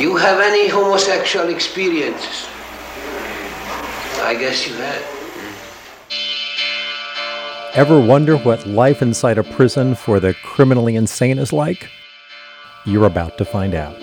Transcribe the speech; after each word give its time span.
You 0.00 0.16
have 0.16 0.40
any 0.40 0.66
homosexual 0.66 1.50
experiences? 1.50 2.48
I 4.22 4.34
guess 4.34 4.66
you 4.66 4.72
had. 4.76 5.02
Ever 7.74 8.00
wonder 8.00 8.38
what 8.38 8.66
life 8.66 9.02
inside 9.02 9.36
a 9.36 9.42
prison 9.42 9.94
for 9.94 10.18
the 10.18 10.32
criminally 10.42 10.96
insane 10.96 11.38
is 11.38 11.52
like? 11.52 11.90
You're 12.86 13.04
about 13.04 13.36
to 13.36 13.44
find 13.44 13.74
out. 13.74 13.94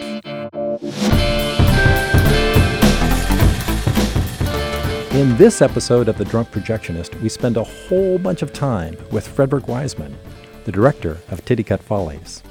In 5.16 5.36
this 5.38 5.64
episode 5.64 6.10
of 6.10 6.20
The 6.20 6.26
Drunk 6.26 6.52
Projectionist, 6.52 7.20
we 7.22 7.30
spend 7.30 7.58
a 7.58 7.64
whole 7.64 8.20
bunch 8.20 8.44
of 8.44 8.54
time 8.54 8.96
with 9.10 9.28
Frederick 9.28 9.68
Wiseman, 9.68 10.16
the 10.66 10.72
director 10.72 11.18
of 11.32 11.44
Titicut 11.44 11.80
Follies. 11.80 12.44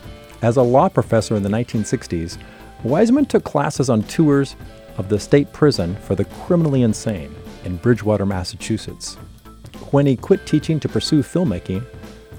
As 0.42 0.56
a 0.56 0.62
law 0.62 0.88
professor 0.88 1.36
in 1.36 1.44
the 1.44 1.48
1960s, 1.48 2.38
Wiseman 2.82 3.27
took 3.27 3.45
classes 3.45 3.90
on 3.90 4.02
tours 4.04 4.56
of 4.98 5.09
the 5.09 5.19
state 5.19 5.52
prison 5.52 5.96
for 5.96 6.14
the 6.14 6.24
criminally 6.24 6.82
insane 6.82 7.34
in 7.64 7.77
Bridgewater, 7.77 8.27
Massachusetts. 8.27 9.16
When 9.91 10.06
he 10.06 10.16
quit 10.16 10.46
teaching 10.46 10.80
to 10.80 10.88
pursue 10.88 11.23
filmmaking, 11.23 11.84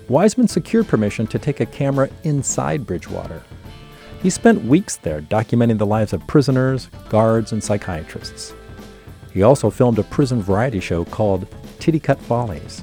Wiseman 0.09 0.47
secured 0.47 0.87
permission 0.87 1.27
to 1.27 1.39
take 1.39 1.59
a 1.59 1.65
camera 1.65 2.09
inside 2.23 2.85
Bridgewater. 2.85 3.43
He 4.21 4.29
spent 4.29 4.63
weeks 4.65 4.95
there 4.95 5.21
documenting 5.21 5.77
the 5.77 5.85
lives 5.85 6.13
of 6.13 6.25
prisoners, 6.27 6.89
guards, 7.09 7.51
and 7.51 7.63
psychiatrists. 7.63 8.53
He 9.33 9.43
also 9.43 9.69
filmed 9.69 9.99
a 9.99 10.03
prison 10.03 10.41
variety 10.41 10.79
show 10.79 11.05
called 11.05 11.47
Titicut 11.79 12.19
Follies. 12.19 12.81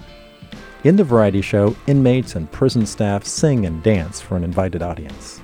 In 0.85 0.97
the 0.97 1.05
variety 1.05 1.41
show, 1.41 1.75
inmates 1.87 2.37
and 2.37 2.51
prison 2.53 2.85
staff 2.85 3.25
sing 3.25 3.65
and 3.65 3.83
dance 3.83 4.21
for 4.21 4.37
an 4.37 4.45
invited 4.45 4.83
audience. 4.83 5.41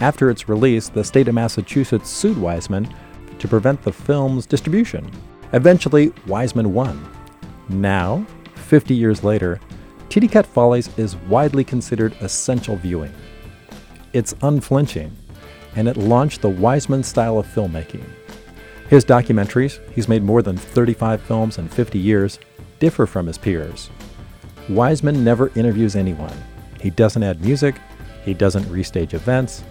After 0.00 0.30
its 0.30 0.48
release, 0.48 0.88
the 0.88 1.04
state 1.04 1.28
of 1.28 1.34
Massachusetts 1.34 2.08
sued 2.08 2.38
Wiseman 2.38 2.88
to 3.38 3.48
prevent 3.48 3.82
the 3.82 3.92
film's 3.92 4.46
distribution. 4.46 5.10
Eventually, 5.52 6.12
Wiseman 6.26 6.72
won. 6.72 7.06
Now, 7.68 8.24
50 8.54 8.94
years 8.94 9.22
later, 9.22 9.60
Titicut 10.08 10.46
Follies 10.46 10.88
is 10.96 11.16
widely 11.16 11.64
considered 11.64 12.16
essential 12.20 12.76
viewing. 12.76 13.12
It's 14.12 14.34
unflinching, 14.42 15.14
and 15.76 15.86
it 15.86 15.96
launched 15.96 16.40
the 16.40 16.48
Wiseman 16.48 17.02
style 17.02 17.38
of 17.38 17.46
filmmaking. 17.46 18.04
His 18.88 19.04
documentaries, 19.04 19.78
he's 19.92 20.08
made 20.08 20.22
more 20.22 20.42
than 20.42 20.56
35 20.56 21.20
films 21.20 21.58
in 21.58 21.68
50 21.68 21.98
years, 21.98 22.38
differ 22.80 23.06
from 23.06 23.26
his 23.26 23.38
peers. 23.38 23.90
Wiseman 24.68 25.22
never 25.22 25.52
interviews 25.54 25.94
anyone. 25.94 26.36
He 26.80 26.90
doesn't 26.90 27.22
add 27.22 27.44
music, 27.44 27.76
he 28.24 28.34
doesn't 28.34 28.64
restage 28.64 29.14
events, 29.14 29.62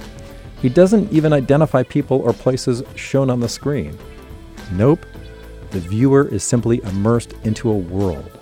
he 0.62 0.70
doesn't 0.70 1.12
even 1.12 1.34
identify 1.34 1.84
people 1.84 2.18
or 2.20 2.34
places 2.34 2.84
shown 2.96 3.30
on 3.30 3.40
the 3.40 3.50
screen. 3.50 3.98
Nope, 4.74 5.06
the 5.72 5.80
viewer 5.80 6.28
is 6.28 6.44
simply 6.44 6.82
immersed 6.84 7.34
into 7.44 7.70
a 7.70 7.78
world. 7.78 8.40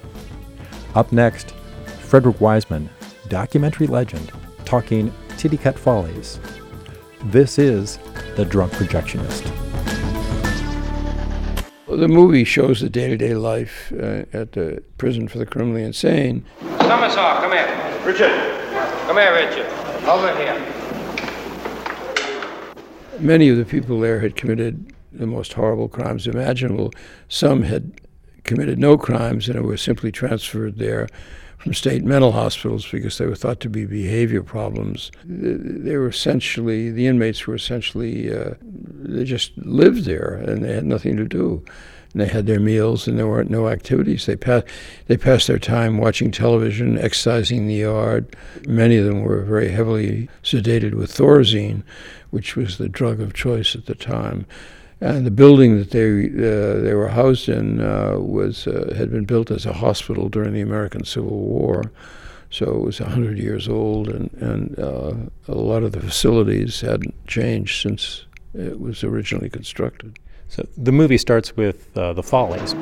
Up 0.96 1.12
next, 1.12 1.52
Frederick 2.00 2.42
Wiseman, 2.42 2.90
documentary 3.28 3.88
legend, 3.88 4.32
talking 4.66 5.14
Titicut 5.30 5.78
Follies. 5.78 6.40
This 7.26 7.60
is 7.60 8.00
The 8.36 8.46
Drunk 8.46 8.72
Projectionist. 8.74 9.46
Well, 11.88 11.98
the 11.98 12.08
movie 12.08 12.44
shows 12.44 12.82
the 12.82 12.90
day-to-day 12.90 13.36
life 13.36 13.94
uh, 13.94 14.26
at 14.34 14.54
the 14.54 14.84
prison 14.98 15.28
for 15.28 15.38
the 15.38 15.46
criminally 15.46 15.84
insane. 15.84 16.46
Summersaw, 16.62 17.42
come 17.42 17.52
here. 17.52 18.04
Richard. 18.06 18.32
Come 19.08 19.18
here, 19.18 19.34
Richard. 19.34 19.68
Over 20.08 20.36
here. 20.36 20.87
Many 23.20 23.50
of 23.50 23.58
the 23.58 23.66
people 23.66 24.00
there 24.00 24.20
had 24.20 24.36
committed 24.36 24.94
the 25.12 25.28
most 25.28 25.54
horrible 25.54 25.88
crimes 25.88 26.28
imaginable. 26.28 26.94
Some 27.30 27.64
had 27.64 28.00
committed 28.44 28.80
no 28.80 28.98
crimes 28.98 29.50
and 29.50 29.62
were 29.64 29.78
simply 29.78 30.12
transferred 30.12 30.78
there 30.78 31.08
from 31.58 31.74
state 31.74 32.04
mental 32.04 32.32
hospitals 32.32 32.90
because 32.90 33.18
they 33.18 33.26
were 33.26 33.36
thought 33.36 33.60
to 33.62 33.70
be 33.70 33.86
behavior 33.86 34.44
problems. 34.44 35.12
They 35.26 35.98
were 35.98 36.08
essentially, 36.10 36.92
the 36.92 37.08
inmates 37.08 37.48
were 37.48 37.56
essentially, 37.56 38.34
uh, 38.34 38.52
they 38.62 39.24
just 39.24 39.58
lived 39.58 40.06
there 40.06 40.42
and 40.46 40.64
they 40.64 40.74
had 40.74 40.86
nothing 40.86 41.18
to 41.18 41.26
do. 41.26 41.66
And 42.14 42.22
they 42.22 42.28
had 42.28 42.46
their 42.46 42.60
meals 42.60 43.08
and 43.08 43.18
there 43.18 43.28
weren't 43.28 43.50
no 43.50 43.68
activities. 43.68 44.28
They, 44.28 44.38
pa- 44.38 44.62
they 45.08 45.18
passed 45.18 45.48
their 45.48 45.60
time 45.60 45.98
watching 45.98 46.32
television, 46.32 46.98
exercising 46.98 47.58
in 47.58 47.68
the 47.68 47.76
yard. 47.76 48.36
Many 48.68 48.98
of 48.98 49.06
them 49.06 49.24
were 49.24 49.42
very 49.42 49.70
heavily 49.70 50.30
sedated 50.44 50.94
with 50.94 51.12
Thorazine, 51.12 51.84
which 52.30 52.56
was 52.56 52.78
the 52.78 52.90
drug 52.90 53.22
of 53.22 53.34
choice 53.34 53.76
at 53.76 53.86
the 53.86 53.96
time. 53.96 54.46
And 55.00 55.26
the 55.26 55.32
building 55.32 55.78
that 55.78 55.92
they 55.92 56.26
uh, 56.26 56.82
they 56.82 56.94
were 56.94 57.10
housed 57.10 57.50
in 57.50 57.82
uh, 57.82 58.18
was 58.18 58.66
uh, 58.68 58.94
had 58.98 59.12
been 59.12 59.26
built 59.26 59.52
as 59.52 59.66
a 59.66 59.74
hospital 59.74 60.28
during 60.28 60.54
the 60.54 60.62
American 60.62 61.06
Civil 61.06 61.38
War, 61.38 61.92
so 62.50 62.66
it 62.78 62.82
was 62.82 62.98
hundred 62.98 63.38
years 63.38 63.70
old, 63.70 64.08
and 64.08 64.32
and 64.42 64.80
uh, 64.80 65.14
a 65.48 65.56
lot 65.56 65.84
of 65.84 65.92
the 65.92 66.02
facilities 66.02 66.82
hadn't 66.82 67.14
changed 67.28 67.82
since 67.82 68.26
it 68.56 68.80
was 68.80 69.04
originally 69.04 69.50
constructed. 69.50 70.18
So 70.48 70.68
the 70.76 70.92
movie 70.92 71.20
starts 71.20 71.56
with 71.56 71.96
uh, 71.96 72.14
the 72.14 72.24
Follies. 72.24 72.74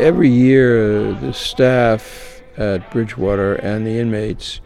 Every 0.00 0.30
year, 0.30 1.12
the 1.12 1.34
staff 1.34 2.40
at 2.56 2.90
Bridgewater 2.90 3.56
and 3.56 3.86
the 3.86 3.98
inmates 3.98 4.62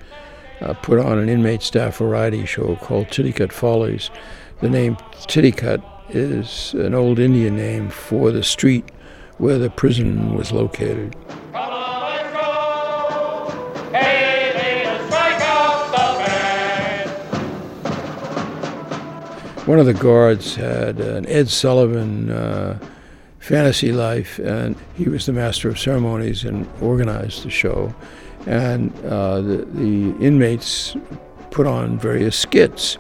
uh, 0.61 0.75
put 0.75 1.01
on 1.01 1.19
an 1.19 1.29
inmate 1.29 1.61
staff 1.61 1.97
variety 1.97 2.47
show 2.47 2.77
called 2.77 3.09
Titicut 3.09 3.51
Follies. 3.51 4.13
The 4.61 4.71
name 4.71 4.95
Titicut 5.27 5.83
is 6.09 6.73
an 6.75 6.95
old 6.95 7.19
Indian 7.19 7.57
name 7.57 7.91
for 7.91 8.31
the 8.31 8.45
street 8.45 8.89
where 9.39 9.59
the 9.59 9.71
prison 9.71 10.37
was 10.37 10.53
located. 10.53 11.17
One 19.67 19.81
of 19.81 19.87
the 19.87 19.95
guards 19.95 20.55
had 20.55 21.01
an 21.01 21.27
Ed 21.27 21.49
Sullivan 21.49 22.31
uh, 22.31 22.79
fantasy 23.45 23.93
life, 23.93 24.39
and 24.39 24.75
he 24.97 25.09
was 25.09 25.27
the 25.27 25.33
master 25.33 25.69
of 25.69 25.79
ceremonies 25.79 26.45
and 26.45 26.67
organized 26.81 27.45
the 27.45 27.51
show. 27.51 27.95
And 28.47 28.91
uh, 29.05 29.43
the, 29.43 29.57
the, 29.67 30.17
inmates 30.19 30.97
put 31.51 31.67
on 31.67 31.99
various 31.99 32.39
skits. 32.39 32.97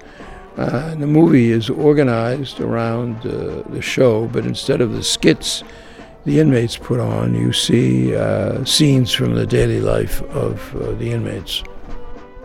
Uh, 0.58 0.90
and 0.92 1.02
the 1.02 1.06
movie 1.06 1.50
is 1.50 1.70
organized 1.70 2.60
around 2.60 3.16
uh, 3.26 3.62
the 3.70 3.80
show, 3.80 4.26
but 4.28 4.44
instead 4.44 4.80
of 4.80 4.92
the 4.92 5.02
skits 5.02 5.64
the 6.26 6.40
inmates 6.40 6.76
put 6.76 7.00
on, 7.00 7.34
you 7.34 7.52
see 7.52 8.14
uh, 8.14 8.64
scenes 8.64 9.12
from 9.12 9.34
the 9.34 9.46
daily 9.46 9.80
life 9.80 10.22
of 10.30 10.74
uh, 10.76 10.92
the 10.92 11.10
inmates. 11.10 11.62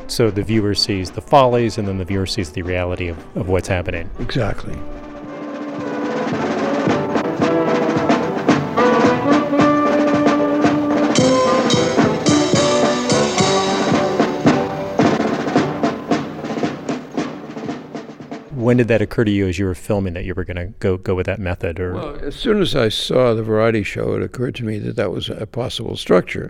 So 0.08 0.32
the 0.32 0.44
viewer 0.44 0.74
sees 0.74 1.12
the 1.12 1.22
follies, 1.22 1.78
and 1.78 1.88
then 1.88 1.98
the 1.98 2.06
viewer 2.06 2.26
sees 2.26 2.52
the 2.52 2.62
reality 2.62 3.08
of, 3.08 3.38
of 3.38 3.48
what's 3.48 3.68
happening. 3.68 4.10
Exactly. 4.20 4.78
Did 18.80 18.88
that 18.88 19.02
occur 19.02 19.26
to 19.26 19.32
you 19.32 19.46
as 19.46 19.60
you 19.60 19.66
were 19.66 19.76
filming 19.76 20.14
that 20.14 20.24
you 20.24 20.34
were 20.34 20.46
going 20.46 20.56
to 20.56 20.68
go 20.80 20.96
go 20.96 21.14
with 21.14 21.26
that 21.26 21.38
method? 21.38 21.82
Or 21.82 21.96
well, 21.96 22.16
as 22.22 22.34
soon 22.34 22.62
as 22.62 22.78
I 22.78 22.88
saw 22.88 23.34
the 23.34 23.44
variety 23.44 23.84
show, 23.84 24.16
it 24.16 24.24
occurred 24.24 24.56
to 24.56 24.64
me 24.64 24.80
that 24.80 24.96
that 24.96 25.12
was 25.12 25.30
a 25.30 25.46
possible 25.46 25.98
structure. 25.98 26.50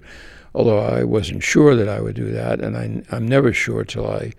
Although 0.53 0.77
I 0.77 1.03
wasn't 1.03 1.41
sure 1.41 1.75
that 1.75 1.89
I 1.89 1.99
would 2.01 2.15
do 2.15 2.31
that, 2.31 2.61
and 2.61 2.77
I, 2.77 3.15
am 3.15 3.27
never 3.27 3.51
sure 3.51 3.83
till 3.83 4.07
I 4.07 4.33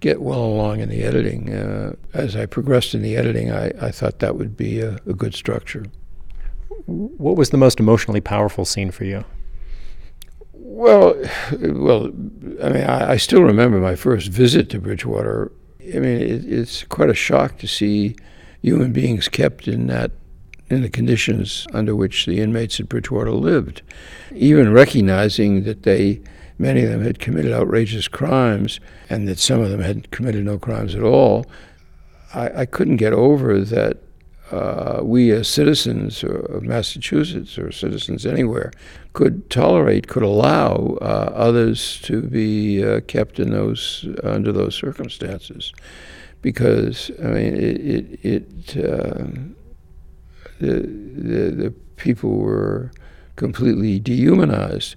get 0.00 0.20
well 0.20 0.42
along 0.42 0.80
in 0.80 0.88
the 0.88 1.04
editing. 1.04 1.54
Uh, 1.54 1.94
as 2.14 2.34
I 2.34 2.46
progressed 2.46 2.94
in 2.94 3.02
the 3.02 3.16
editing, 3.16 3.52
I, 3.52 3.70
I 3.80 3.92
thought 3.92 4.18
that 4.18 4.36
would 4.36 4.56
be 4.56 4.80
a, 4.80 4.96
a 5.06 5.14
good 5.14 5.34
structure. 5.34 5.86
What 6.86 7.36
was 7.36 7.50
the 7.50 7.58
most 7.58 7.78
emotionally 7.78 8.20
powerful 8.20 8.64
scene 8.64 8.90
for 8.90 9.04
you? 9.04 9.24
Well, 10.52 11.14
well, 11.60 12.06
I 12.60 12.68
mean, 12.70 12.84
I, 12.84 13.12
I, 13.12 13.16
still 13.16 13.42
remember 13.42 13.78
my 13.78 13.94
first 13.94 14.28
visit 14.28 14.68
to 14.70 14.80
Bridgewater 14.80 15.52
I 15.94 15.98
mean, 15.98 16.20
it, 16.20 16.44
it's 16.44 16.84
quite 16.84 17.10
a 17.10 17.14
shock 17.14 17.58
to 17.58 17.68
see 17.68 18.16
human 18.62 18.92
beings 18.92 19.28
kept 19.28 19.68
in 19.68 19.86
that 19.86 20.12
in 20.68 20.82
the 20.82 20.88
conditions 20.88 21.66
under 21.72 21.94
which 21.94 22.26
the 22.26 22.40
inmates 22.40 22.80
at 22.80 22.88
Bridgewater 22.88 23.30
lived. 23.30 23.82
Even 24.34 24.72
recognizing 24.72 25.62
that 25.62 25.84
they, 25.84 26.20
many 26.58 26.82
of 26.82 26.90
them 26.90 27.02
had 27.02 27.20
committed 27.20 27.52
outrageous 27.52 28.08
crimes 28.08 28.80
and 29.08 29.28
that 29.28 29.38
some 29.38 29.60
of 29.60 29.70
them 29.70 29.80
had 29.80 30.10
committed 30.10 30.44
no 30.44 30.58
crimes 30.58 30.94
at 30.94 31.02
all, 31.02 31.46
I, 32.34 32.62
I 32.62 32.66
couldn't 32.66 32.96
get 32.96 33.12
over 33.12 33.60
that 33.60 33.98
uh, 34.50 35.00
we 35.02 35.30
as 35.32 35.48
citizens 35.48 36.22
of 36.22 36.62
Massachusetts 36.62 37.58
or 37.58 37.72
citizens 37.72 38.24
anywhere 38.24 38.70
could 39.12 39.50
tolerate, 39.50 40.06
could 40.06 40.22
allow 40.22 40.96
uh, 41.00 41.32
others 41.34 42.00
to 42.02 42.22
be 42.22 42.84
uh, 42.84 43.00
kept 43.00 43.40
in 43.40 43.50
those 43.50 44.06
under 44.22 44.52
those 44.52 44.74
circumstances, 44.74 45.72
because 46.42 47.10
I 47.18 47.28
mean 47.28 47.54
it 47.56 47.80
it, 47.80 48.24
it 48.24 48.84
uh, 48.84 49.24
the, 50.60 50.80
the 51.16 51.50
the 51.50 51.74
people 51.96 52.36
were 52.36 52.92
completely 53.36 53.98
dehumanized. 53.98 54.96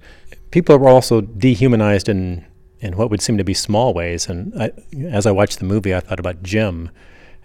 People 0.51 0.77
were 0.77 0.89
also 0.89 1.21
dehumanized 1.21 2.07
in 2.09 2.45
in 2.81 2.97
what 2.97 3.09
would 3.09 3.21
seem 3.21 3.37
to 3.37 3.43
be 3.43 3.53
small 3.53 3.93
ways. 3.93 4.29
And 4.29 4.53
I, 4.61 4.71
as 5.11 5.25
I 5.25 5.31
watched 5.31 5.59
the 5.59 5.65
movie, 5.65 5.93
I 5.93 5.99
thought 5.99 6.19
about 6.19 6.43
Jim 6.43 6.89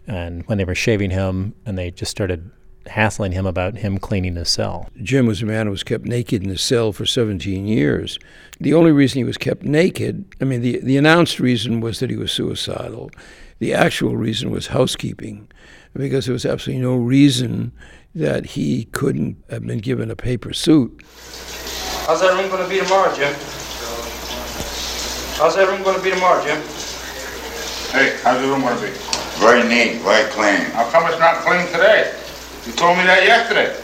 and 0.06 0.42
when 0.46 0.58
they 0.58 0.64
were 0.64 0.74
shaving 0.74 1.10
him 1.10 1.54
and 1.64 1.78
they 1.78 1.90
just 1.90 2.10
started 2.10 2.50
hassling 2.86 3.32
him 3.32 3.46
about 3.46 3.76
him 3.76 3.98
cleaning 3.98 4.36
his 4.36 4.48
cell. 4.48 4.90
Jim 5.02 5.26
was 5.26 5.42
a 5.42 5.46
man 5.46 5.66
who 5.66 5.70
was 5.70 5.82
kept 5.82 6.04
naked 6.04 6.42
in 6.42 6.50
his 6.50 6.60
cell 6.60 6.92
for 6.92 7.06
17 7.06 7.66
years. 7.66 8.18
The 8.60 8.74
only 8.74 8.92
reason 8.92 9.18
he 9.18 9.24
was 9.24 9.38
kept 9.38 9.62
naked, 9.62 10.24
I 10.40 10.44
mean, 10.44 10.60
the, 10.60 10.80
the 10.80 10.96
announced 10.96 11.40
reason 11.40 11.80
was 11.80 12.00
that 12.00 12.10
he 12.10 12.16
was 12.16 12.32
suicidal. 12.32 13.10
The 13.58 13.72
actual 13.72 14.16
reason 14.16 14.50
was 14.50 14.68
housekeeping, 14.68 15.48
because 15.94 16.26
there 16.26 16.32
was 16.32 16.44
absolutely 16.44 16.82
no 16.82 16.96
reason 16.96 17.72
that 18.14 18.46
he 18.46 18.84
couldn't 18.86 19.42
have 19.50 19.66
been 19.66 19.78
given 19.78 20.10
a 20.10 20.16
paper 20.16 20.52
suit. 20.52 21.02
How's 22.06 22.20
that 22.20 22.34
room 22.38 22.50
going 22.50 22.62
to 22.62 22.68
be 22.68 22.80
tomorrow, 22.80 23.14
Jim? 23.14 23.32
How's 25.36 25.56
that 25.56 25.66
room 25.68 25.82
going 25.82 25.96
to 25.96 26.02
be 26.02 26.10
tomorrow, 26.10 26.44
Jim? 26.44 26.60
Hey, 27.92 28.18
how's 28.22 28.40
the 28.40 28.48
room 28.48 28.60
going 28.60 28.76
to 28.76 28.82
be? 28.82 29.13
Very 29.38 29.68
neat, 29.68 30.00
very 30.02 30.30
clean. 30.30 30.70
How 30.72 30.88
come 30.90 31.10
it's 31.10 31.18
not 31.18 31.36
clean 31.38 31.66
today? 31.66 32.14
You 32.66 32.72
told 32.72 32.96
me 32.96 33.04
that 33.04 33.24
yesterday. 33.24 33.74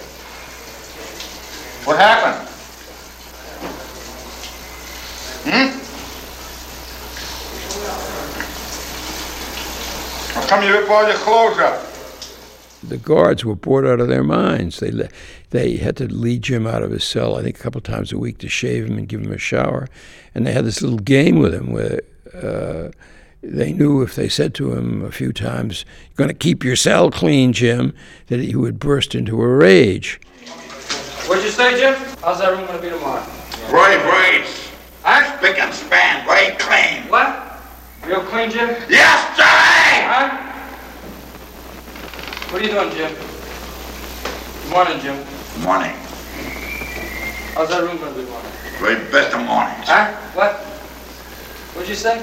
What 1.84 1.98
happened? 1.98 2.48
Hmm? 5.44 5.80
How 10.34 10.46
come 10.46 10.64
you 10.64 10.72
rip 10.72 10.88
all 10.88 11.06
your 11.06 11.16
clothes 11.16 11.58
up? 11.58 11.86
The 12.82 12.96
guards 12.96 13.44
were 13.44 13.54
bored 13.54 13.86
out 13.86 14.00
of 14.00 14.08
their 14.08 14.24
minds. 14.24 14.80
They 14.80 15.08
they 15.50 15.76
had 15.76 15.96
to 15.98 16.06
lead 16.06 16.42
Jim 16.42 16.66
out 16.66 16.82
of 16.82 16.90
his 16.90 17.04
cell, 17.04 17.36
I 17.36 17.42
think, 17.42 17.58
a 17.58 17.62
couple 17.62 17.80
times 17.80 18.12
a 18.12 18.18
week 18.18 18.38
to 18.38 18.48
shave 18.48 18.86
him 18.86 18.96
and 18.96 19.08
give 19.08 19.20
him 19.20 19.32
a 19.32 19.38
shower. 19.38 19.88
And 20.34 20.46
they 20.46 20.52
had 20.52 20.64
this 20.64 20.80
little 20.80 20.98
game 20.98 21.38
with 21.38 21.52
him 21.52 21.72
where 21.72 22.00
uh, 22.32 22.90
they 23.42 23.72
knew 23.72 24.02
if 24.02 24.14
they 24.14 24.28
said 24.28 24.54
to 24.54 24.72
him 24.72 25.02
a 25.04 25.10
few 25.12 25.32
times, 25.32 25.84
You're 26.08 26.26
going 26.26 26.28
to 26.28 26.34
keep 26.34 26.62
your 26.64 26.76
cell 26.76 27.10
clean, 27.10 27.52
Jim, 27.52 27.94
that 28.26 28.40
he 28.40 28.54
would 28.54 28.78
burst 28.78 29.14
into 29.14 29.40
a 29.40 29.46
rage. 29.48 30.20
What'd 31.26 31.44
you 31.44 31.50
say, 31.50 31.78
Jim? 31.78 31.94
How's 32.22 32.38
that 32.40 32.50
room 32.50 32.66
going 32.66 32.78
to 32.78 32.82
be 32.82 32.90
tomorrow? 32.90 33.22
Very, 33.70 33.96
very 33.96 34.44
Huh? 35.02 35.38
spick 35.38 35.58
and 35.58 35.72
span, 35.72 36.26
very 36.26 36.54
clean. 36.56 37.08
What? 37.10 37.46
Real 38.06 38.20
clean, 38.20 38.50
Jim? 38.50 38.68
Yes, 38.88 39.36
sir! 39.36 39.44
Huh? 39.44 40.46
What 42.52 42.60
are 42.60 42.64
you 42.64 42.70
doing, 42.72 42.90
Jim? 42.90 43.14
Good 43.14 44.70
morning, 44.70 45.00
Jim. 45.00 45.16
Good 45.16 45.62
Morning. 45.64 45.92
How's 47.54 47.68
that 47.70 47.82
room 47.82 47.98
going 47.98 48.12
to 48.14 48.18
be 48.20 48.24
tomorrow? 48.24 48.44
Very 48.78 49.10
best 49.10 49.34
of 49.34 49.40
mornings. 49.46 49.88
Huh? 49.88 50.12
What? 50.34 50.54
What'd 51.74 51.88
you 51.88 51.94
say? 51.94 52.18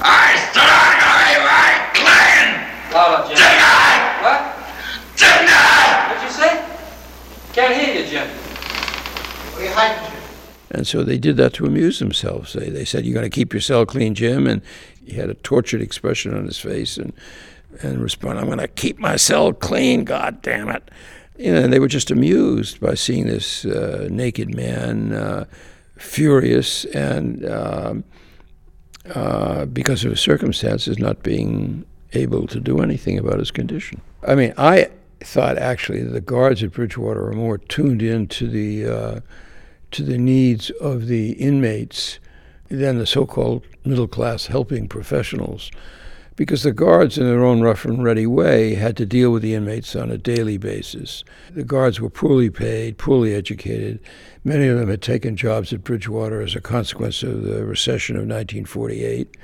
I 0.00 0.36
said 0.52 0.62
I 0.62 1.34
very 1.42 1.78
clean! 1.98 2.94
Louder, 2.94 3.28
Jim. 3.28 3.36
Tonight! 3.36 4.18
What? 4.22 4.40
Tonight! 5.16 6.08
What'd 6.08 6.22
you 6.22 6.30
say? 6.30 6.64
Can't 7.52 7.74
hear 7.74 8.02
you, 8.02 8.08
Jim. 8.08 8.28
What 8.28 9.60
are 9.60 9.64
you 9.64 9.70
hiding, 9.70 10.10
Jim? 10.10 10.22
And 10.70 10.86
so 10.86 11.02
they 11.02 11.18
did 11.18 11.36
that 11.38 11.54
to 11.54 11.66
amuse 11.66 11.98
themselves. 11.98 12.52
They, 12.52 12.68
they 12.70 12.84
said, 12.84 13.04
You're 13.04 13.14
going 13.14 13.28
to 13.28 13.34
keep 13.34 13.52
your 13.52 13.60
cell 13.60 13.84
clean, 13.86 14.14
Jim. 14.14 14.46
And 14.46 14.62
he 15.04 15.14
had 15.14 15.30
a 15.30 15.34
tortured 15.34 15.80
expression 15.80 16.36
on 16.36 16.44
his 16.44 16.58
face 16.58 16.96
and, 16.96 17.12
and 17.82 18.00
responded, 18.00 18.40
I'm 18.40 18.46
going 18.46 18.58
to 18.58 18.68
keep 18.68 18.98
my 18.98 19.16
cell 19.16 19.52
clean, 19.52 20.04
God 20.04 20.42
damn 20.42 20.68
it. 20.68 20.90
You 21.38 21.52
know, 21.52 21.62
and 21.62 21.72
they 21.72 21.78
were 21.80 21.88
just 21.88 22.10
amused 22.10 22.80
by 22.80 22.94
seeing 22.94 23.26
this 23.26 23.64
uh, 23.64 24.08
naked 24.10 24.54
man 24.54 25.12
uh, 25.12 25.44
furious 25.96 26.84
and 26.86 27.48
um, 27.48 28.04
uh, 29.14 29.64
because 29.66 30.04
of 30.04 30.10
his 30.10 30.20
circumstances 30.20 30.98
not 30.98 31.22
being 31.22 31.84
able 32.12 32.46
to 32.46 32.60
do 32.60 32.80
anything 32.80 33.18
about 33.18 33.38
his 33.38 33.50
condition. 33.50 34.00
I 34.26 34.34
mean, 34.34 34.54
I 34.56 34.90
thought 35.20 35.58
actually 35.58 36.02
the 36.02 36.20
guards 36.20 36.62
at 36.62 36.72
Bridgewater 36.72 37.28
are 37.28 37.32
more 37.32 37.58
tuned 37.58 38.02
in 38.02 38.26
to 38.28 38.48
the 38.48 38.86
uh, 38.86 39.20
to 39.90 40.02
the 40.02 40.18
needs 40.18 40.70
of 40.70 41.06
the 41.06 41.32
inmates 41.32 42.18
than 42.68 42.98
the 42.98 43.06
so-called 43.06 43.64
middle 43.84 44.08
class 44.08 44.46
helping 44.46 44.86
professionals 44.86 45.70
because 46.38 46.62
the 46.62 46.72
guards, 46.72 47.18
in 47.18 47.26
their 47.26 47.44
own 47.44 47.62
rough 47.62 47.84
and 47.84 48.04
ready 48.04 48.24
way, 48.24 48.74
had 48.74 48.96
to 48.96 49.04
deal 49.04 49.32
with 49.32 49.42
the 49.42 49.54
inmates 49.54 49.96
on 49.96 50.08
a 50.08 50.16
daily 50.16 50.56
basis. 50.56 51.24
The 51.50 51.64
guards 51.64 52.00
were 52.00 52.08
poorly 52.08 52.48
paid, 52.48 52.96
poorly 52.96 53.34
educated. 53.34 53.98
Many 54.44 54.68
of 54.68 54.78
them 54.78 54.88
had 54.88 55.02
taken 55.02 55.36
jobs 55.36 55.72
at 55.72 55.82
Bridgewater 55.82 56.40
as 56.40 56.54
a 56.54 56.60
consequence 56.60 57.24
of 57.24 57.42
the 57.42 57.64
recession 57.64 58.14
of 58.14 58.20
1948. 58.20 59.36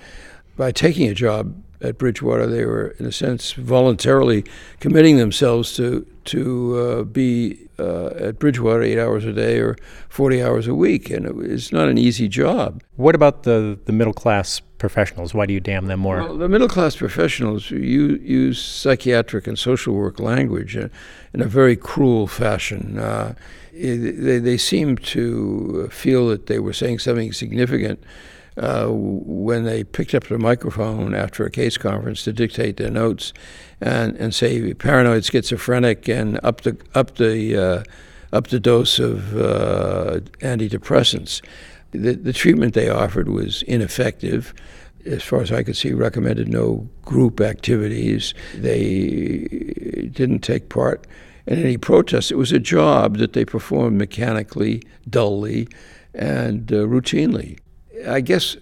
By 0.56 0.70
taking 0.70 1.08
a 1.08 1.14
job 1.14 1.60
at 1.80 1.98
Bridgewater, 1.98 2.46
they 2.46 2.64
were, 2.64 2.94
in 3.00 3.06
a 3.06 3.12
sense, 3.12 3.54
voluntarily 3.54 4.44
committing 4.78 5.16
themselves 5.16 5.74
to 5.74 6.06
to 6.26 6.78
uh, 6.78 7.02
be 7.02 7.63
uh, 7.78 8.06
at 8.16 8.38
Bridgewater 8.38 8.82
eight 8.82 8.98
hours 8.98 9.24
a 9.24 9.32
day 9.32 9.58
or 9.58 9.76
40 10.08 10.42
hours 10.42 10.66
a 10.66 10.74
week, 10.74 11.10
and 11.10 11.26
it, 11.26 11.50
it's 11.50 11.72
not 11.72 11.88
an 11.88 11.98
easy 11.98 12.28
job. 12.28 12.82
What 12.96 13.14
about 13.14 13.42
the, 13.42 13.78
the 13.84 13.92
middle 13.92 14.12
class 14.12 14.60
professionals? 14.78 15.34
Why 15.34 15.46
do 15.46 15.52
you 15.54 15.60
damn 15.60 15.86
them 15.86 16.00
more? 16.00 16.18
Well, 16.18 16.36
the 16.36 16.48
middle 16.48 16.68
class 16.68 16.96
professionals 16.96 17.70
use, 17.70 18.20
use 18.22 18.62
psychiatric 18.62 19.46
and 19.46 19.58
social 19.58 19.94
work 19.94 20.20
language 20.20 20.76
in, 20.76 20.90
in 21.32 21.40
a 21.40 21.46
very 21.46 21.76
cruel 21.76 22.26
fashion. 22.26 22.98
Uh, 22.98 23.34
they, 23.72 24.38
they 24.38 24.56
seem 24.56 24.96
to 24.98 25.88
feel 25.90 26.28
that 26.28 26.46
they 26.46 26.58
were 26.58 26.72
saying 26.72 27.00
something 27.00 27.32
significant 27.32 28.02
uh, 28.56 28.86
when 28.88 29.64
they 29.64 29.82
picked 29.82 30.14
up 30.14 30.24
the 30.24 30.38
microphone 30.38 31.14
after 31.14 31.44
a 31.44 31.50
case 31.50 31.76
conference 31.76 32.22
to 32.24 32.32
dictate 32.32 32.76
their 32.76 32.90
notes 32.90 33.32
and, 33.80 34.16
and 34.16 34.34
say 34.34 34.72
paranoid 34.74 35.24
schizophrenic 35.24 36.08
and 36.08 36.38
up 36.42 36.60
the 36.60 36.76
up 36.94 37.16
the 37.16 37.56
uh, 37.56 37.82
up 38.32 38.48
the 38.48 38.60
dose 38.60 38.98
of 38.98 39.36
uh, 39.36 40.20
antidepressants. 40.40 41.40
The, 41.92 42.14
the 42.14 42.32
treatment 42.32 42.74
they 42.74 42.88
offered 42.88 43.28
was 43.28 43.62
ineffective. 43.62 44.52
As 45.06 45.22
far 45.22 45.42
as 45.42 45.52
I 45.52 45.62
could 45.62 45.76
see, 45.76 45.92
recommended 45.92 46.48
no 46.48 46.88
group 47.02 47.40
activities. 47.40 48.34
They 48.54 50.08
didn't 50.12 50.40
take 50.40 50.70
part 50.70 51.06
in 51.46 51.58
any 51.58 51.76
protests. 51.76 52.30
It 52.30 52.38
was 52.38 52.52
a 52.52 52.58
job 52.58 53.18
that 53.18 53.34
they 53.34 53.44
performed 53.44 53.98
mechanically, 53.98 54.82
dully, 55.08 55.68
and 56.14 56.72
uh, 56.72 56.86
routinely. 56.86 57.58
I 58.06 58.20
guess 58.20 58.56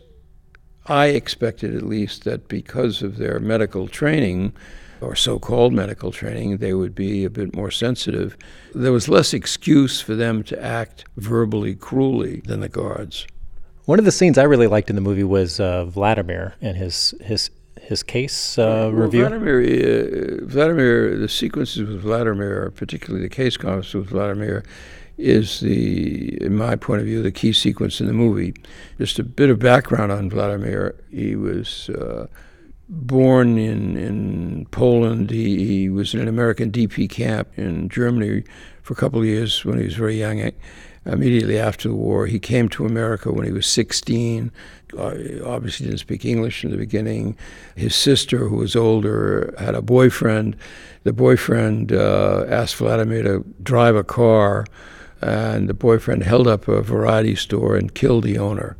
I 0.86 1.06
expected 1.06 1.74
at 1.74 1.82
least 1.82 2.24
that 2.24 2.48
because 2.48 3.02
of 3.02 3.18
their 3.18 3.38
medical 3.38 3.88
training, 3.88 4.52
or 5.00 5.16
so 5.16 5.38
called 5.38 5.72
medical 5.72 6.12
training, 6.12 6.58
they 6.58 6.74
would 6.74 6.94
be 6.94 7.24
a 7.24 7.30
bit 7.30 7.54
more 7.54 7.70
sensitive. 7.70 8.36
There 8.74 8.92
was 8.92 9.08
less 9.08 9.34
excuse 9.34 10.00
for 10.00 10.14
them 10.14 10.42
to 10.44 10.62
act 10.62 11.04
verbally 11.16 11.74
cruelly 11.74 12.40
than 12.44 12.60
the 12.60 12.68
guards. 12.68 13.26
One 13.84 13.98
of 13.98 14.04
the 14.04 14.12
scenes 14.12 14.38
I 14.38 14.44
really 14.44 14.68
liked 14.68 14.90
in 14.90 14.96
the 14.96 15.02
movie 15.02 15.24
was 15.24 15.58
uh, 15.58 15.84
Vladimir 15.86 16.54
and 16.60 16.76
his 16.76 17.14
his 17.20 17.50
his 17.80 18.04
case 18.04 18.58
uh, 18.58 18.62
well, 18.62 18.90
review. 18.92 19.26
Vladimir, 19.26 19.60
uh, 19.60 20.46
Vladimir, 20.46 21.18
the 21.18 21.28
sequences 21.28 21.88
with 21.88 22.00
Vladimir, 22.00 22.70
particularly 22.70 23.26
the 23.26 23.34
case 23.34 23.56
conference 23.56 23.92
with 23.92 24.06
Vladimir, 24.06 24.62
is 25.18 25.60
the, 25.60 26.42
in 26.42 26.56
my 26.56 26.76
point 26.76 27.00
of 27.00 27.06
view, 27.06 27.22
the 27.22 27.32
key 27.32 27.52
sequence 27.52 28.00
in 28.00 28.06
the 28.06 28.12
movie. 28.12 28.54
Just 28.98 29.18
a 29.18 29.24
bit 29.24 29.50
of 29.50 29.58
background 29.58 30.10
on 30.10 30.30
Vladimir. 30.30 30.94
He 31.10 31.36
was 31.36 31.88
uh, 31.90 32.26
born 32.88 33.58
in 33.58 33.96
in 33.96 34.66
Poland. 34.70 35.30
He, 35.30 35.66
he, 35.66 35.88
was 35.88 36.14
in 36.14 36.20
an 36.20 36.28
American 36.28 36.70
DP 36.70 37.08
camp 37.08 37.48
in 37.56 37.88
Germany 37.88 38.44
for 38.82 38.92
a 38.92 38.96
couple 38.96 39.20
of 39.20 39.26
years 39.26 39.64
when 39.64 39.78
he 39.78 39.84
was 39.84 39.94
very 39.94 40.18
young. 40.18 40.50
Immediately 41.04 41.58
after 41.58 41.88
the 41.88 41.96
war, 41.96 42.26
he 42.26 42.38
came 42.38 42.68
to 42.68 42.86
America 42.86 43.32
when 43.32 43.44
he 43.44 43.50
was 43.50 43.66
16. 43.66 44.52
Uh, 44.96 45.14
obviously, 45.44 45.86
didn't 45.86 45.98
speak 45.98 46.24
English 46.24 46.64
in 46.64 46.70
the 46.70 46.76
beginning. 46.76 47.36
His 47.74 47.94
sister, 47.96 48.46
who 48.46 48.56
was 48.56 48.76
older, 48.76 49.52
had 49.58 49.74
a 49.74 49.82
boyfriend. 49.82 50.56
The 51.02 51.12
boyfriend 51.12 51.92
uh, 51.92 52.44
asked 52.46 52.76
Vladimir 52.76 53.24
to 53.24 53.44
drive 53.62 53.96
a 53.96 54.04
car 54.04 54.64
and 55.22 55.68
the 55.68 55.74
boyfriend 55.74 56.24
held 56.24 56.46
up 56.46 56.68
a 56.68 56.82
variety 56.82 57.34
store 57.34 57.76
and 57.76 57.94
killed 57.94 58.24
the 58.24 58.38
owner. 58.38 58.76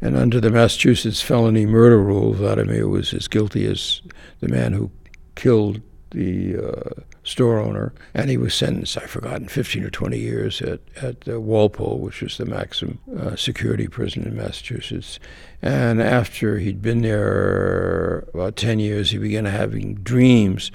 And 0.00 0.16
under 0.16 0.40
the 0.40 0.50
Massachusetts 0.50 1.20
felony 1.20 1.66
murder 1.66 2.00
rule, 2.00 2.32
Vladimir 2.32 2.88
was 2.88 3.12
as 3.12 3.28
guilty 3.28 3.66
as 3.66 4.00
the 4.40 4.48
man 4.48 4.72
who 4.72 4.90
killed 5.34 5.80
the 6.10 6.56
uh, 6.56 7.00
store 7.22 7.58
owner, 7.58 7.92
and 8.14 8.30
he 8.30 8.36
was 8.36 8.54
sentenced, 8.54 8.96
I've 8.96 9.10
forgotten, 9.10 9.46
15 9.46 9.84
or 9.84 9.90
20 9.90 10.18
years 10.18 10.60
at, 10.62 10.80
at 11.00 11.28
uh, 11.28 11.40
Walpole, 11.40 11.98
which 11.98 12.22
was 12.22 12.38
the 12.38 12.46
maximum 12.46 12.98
uh, 13.16 13.36
security 13.36 13.86
prison 13.86 14.24
in 14.24 14.36
Massachusetts. 14.36 15.20
And 15.62 16.02
after 16.02 16.58
he'd 16.58 16.82
been 16.82 17.02
there 17.02 18.26
about 18.34 18.56
10 18.56 18.80
years, 18.80 19.10
he 19.10 19.18
began 19.18 19.44
having 19.44 19.94
dreams 19.96 20.72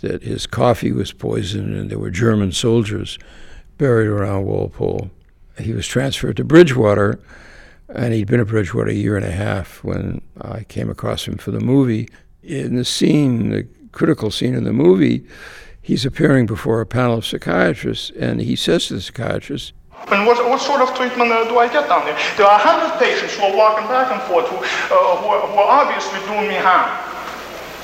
that 0.00 0.22
his 0.22 0.46
coffee 0.46 0.92
was 0.92 1.12
poisoned 1.12 1.74
and 1.74 1.90
there 1.90 1.98
were 1.98 2.10
German 2.10 2.52
soldiers 2.52 3.18
buried 3.78 4.08
around 4.08 4.44
Walpole. 4.44 5.10
He 5.58 5.72
was 5.72 5.86
transferred 5.86 6.36
to 6.38 6.44
Bridgewater, 6.44 7.20
and 7.88 8.12
he'd 8.12 8.26
been 8.26 8.40
at 8.40 8.48
Bridgewater 8.48 8.90
a 8.90 8.94
year 8.94 9.16
and 9.16 9.24
a 9.24 9.30
half 9.30 9.82
when 9.84 10.20
I 10.40 10.64
came 10.64 10.90
across 10.90 11.26
him 11.26 11.36
for 11.36 11.50
the 11.50 11.60
movie. 11.60 12.08
In 12.42 12.76
the 12.76 12.84
scene, 12.84 13.50
the 13.50 13.66
critical 13.92 14.30
scene 14.30 14.54
in 14.54 14.64
the 14.64 14.72
movie, 14.72 15.26
he's 15.80 16.04
appearing 16.04 16.46
before 16.46 16.80
a 16.80 16.86
panel 16.86 17.18
of 17.18 17.26
psychiatrists, 17.26 18.10
and 18.18 18.40
he 18.40 18.56
says 18.56 18.86
to 18.86 18.94
the 18.94 19.00
psychiatrist, 19.00 19.72
and 20.10 20.26
what, 20.26 20.36
what 20.48 20.60
sort 20.60 20.82
of 20.82 20.94
treatment 20.94 21.32
uh, 21.32 21.44
do 21.48 21.58
I 21.58 21.66
get 21.66 21.88
down 21.88 22.04
there? 22.04 22.18
There 22.36 22.44
are 22.46 22.60
100 22.60 22.98
patients 23.00 23.36
who 23.36 23.44
are 23.44 23.56
walking 23.56 23.86
back 23.88 24.12
and 24.12 24.20
forth 24.28 24.46
who, 24.48 24.56
uh, 24.56 25.16
who, 25.16 25.26
are, 25.32 25.46
who 25.48 25.56
are 25.56 25.80
obviously 25.80 26.20
doing 26.28 26.48
me 26.48 26.60
harm. 26.60 27.13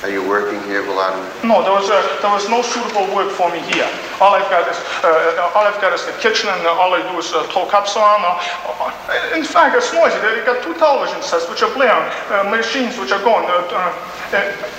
Are 0.01 0.09
you 0.09 0.25
working 0.27 0.57
here, 0.65 0.81
Vladimir? 0.81 1.29
No, 1.45 1.61
there 1.61 1.77
was, 1.77 1.85
uh, 1.85 2.01
there 2.25 2.33
was 2.33 2.49
no 2.49 2.65
suitable 2.65 3.05
work 3.13 3.29
for 3.29 3.53
me 3.53 3.61
here. 3.69 3.85
All 4.17 4.33
I've 4.33 4.49
got 4.49 4.65
is, 4.65 4.73
uh, 5.05 5.53
all 5.53 5.61
I've 5.61 5.77
got 5.77 5.93
is 5.93 6.01
the 6.09 6.17
kitchen, 6.17 6.49
and 6.49 6.65
all 6.65 6.97
I 6.97 7.05
do 7.05 7.19
is 7.21 7.29
uh, 7.29 7.45
throw 7.53 7.69
cups 7.69 7.93
on. 7.93 8.25
Uh, 8.25 9.37
in 9.37 9.45
fact, 9.45 9.77
it's 9.77 9.93
noisy. 9.93 10.17
They 10.25 10.41
got 10.41 10.63
two 10.65 10.73
television 10.81 11.21
sets 11.21 11.45
which 11.47 11.61
are 11.61 11.69
blaring, 11.77 12.09
uh, 12.33 12.49
machines 12.49 12.97
which 12.97 13.11
are 13.13 13.21
going, 13.21 13.45
uh, 13.45 13.93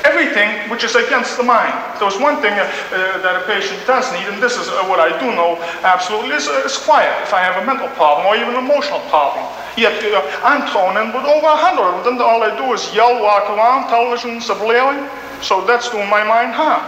everything 0.02 0.68
which 0.74 0.82
is 0.82 0.98
against 0.98 1.36
the 1.36 1.46
mind. 1.46 1.70
There's 2.02 2.18
one 2.18 2.42
thing 2.42 2.58
that 2.58 3.34
a 3.38 3.46
patient 3.46 3.78
does 3.86 4.10
need, 4.10 4.26
and 4.26 4.42
this 4.42 4.58
is 4.58 4.66
what 4.90 4.98
I 4.98 5.14
do 5.22 5.30
know 5.38 5.54
absolutely, 5.86 6.34
is, 6.34 6.50
is 6.50 6.76
quiet. 6.82 7.14
If 7.22 7.30
I 7.32 7.46
have 7.46 7.62
a 7.62 7.66
mental 7.66 7.86
problem 7.94 8.26
or 8.26 8.34
even 8.34 8.58
an 8.58 8.64
emotional 8.64 8.98
problem. 9.06 9.46
Yet 9.76 9.96
I'm 10.44 10.68
thrown 10.68 11.00
in 11.00 11.16
with 11.16 11.24
over 11.24 11.46
a 11.46 11.56
hundred 11.56 11.96
of 11.96 12.04
them. 12.04 12.20
All 12.20 12.42
I 12.42 12.54
do 12.56 12.72
is 12.74 12.94
yell, 12.94 13.22
walk 13.22 13.48
around, 13.48 13.88
televisions 13.88 14.50
are 14.50 14.58
blaring. 14.58 15.08
So 15.40 15.64
that's 15.64 15.90
doing 15.90 16.08
my 16.08 16.22
mind 16.22 16.52
harm. 16.52 16.84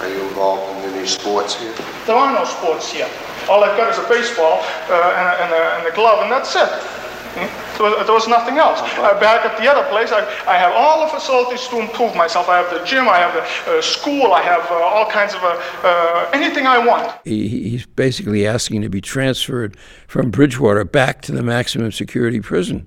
Are 0.00 0.08
you 0.08 0.22
involved 0.28 0.62
in 0.84 0.94
any 0.94 1.06
sports 1.06 1.58
here? 1.58 1.74
There 2.06 2.16
are 2.16 2.32
no 2.32 2.44
sports 2.44 2.92
here. 2.92 3.08
All 3.50 3.64
I've 3.64 3.76
got 3.76 3.90
is 3.90 3.98
a 3.98 4.08
baseball 4.08 4.62
uh, 4.88 5.14
and, 5.18 5.26
a, 5.26 5.34
and, 5.42 5.52
a, 5.52 5.62
and, 5.78 5.86
a, 5.88 5.94
glove, 5.94 6.22
and 6.22 6.30
that's 6.30 6.54
it. 6.54 6.70
There, 7.38 7.90
was, 7.90 8.06
there 8.06 8.14
was, 8.14 8.28
nothing 8.28 8.58
else. 8.58 8.80
Uh, 8.82 9.18
back 9.20 9.44
at 9.44 9.58
the 9.58 9.70
other 9.70 9.88
place, 9.88 10.10
I, 10.12 10.20
I 10.46 10.56
have 10.56 10.72
all 10.74 11.06
the 11.06 11.12
facilities 11.12 11.66
to 11.68 11.80
improve 11.80 12.14
myself. 12.14 12.48
I 12.48 12.58
have 12.58 12.70
the 12.70 12.84
gym, 12.84 13.08
I 13.08 13.18
have 13.18 13.34
the 13.34 13.78
uh, 13.78 13.82
school, 13.82 14.32
I 14.32 14.42
have 14.42 14.70
uh, 14.70 14.74
all 14.74 15.10
kinds 15.10 15.34
of 15.34 15.42
uh, 15.42 15.60
uh, 15.82 16.30
anything 16.32 16.66
I 16.66 16.84
want. 16.84 17.14
He, 17.24 17.48
he's 17.70 17.86
basically 17.86 18.46
asking 18.46 18.82
to 18.82 18.88
be 18.88 19.00
transferred 19.00 19.76
from 20.06 20.30
Bridgewater 20.30 20.84
back 20.84 21.22
to 21.22 21.32
the 21.32 21.42
maximum 21.42 21.92
security 21.92 22.40
prison. 22.40 22.86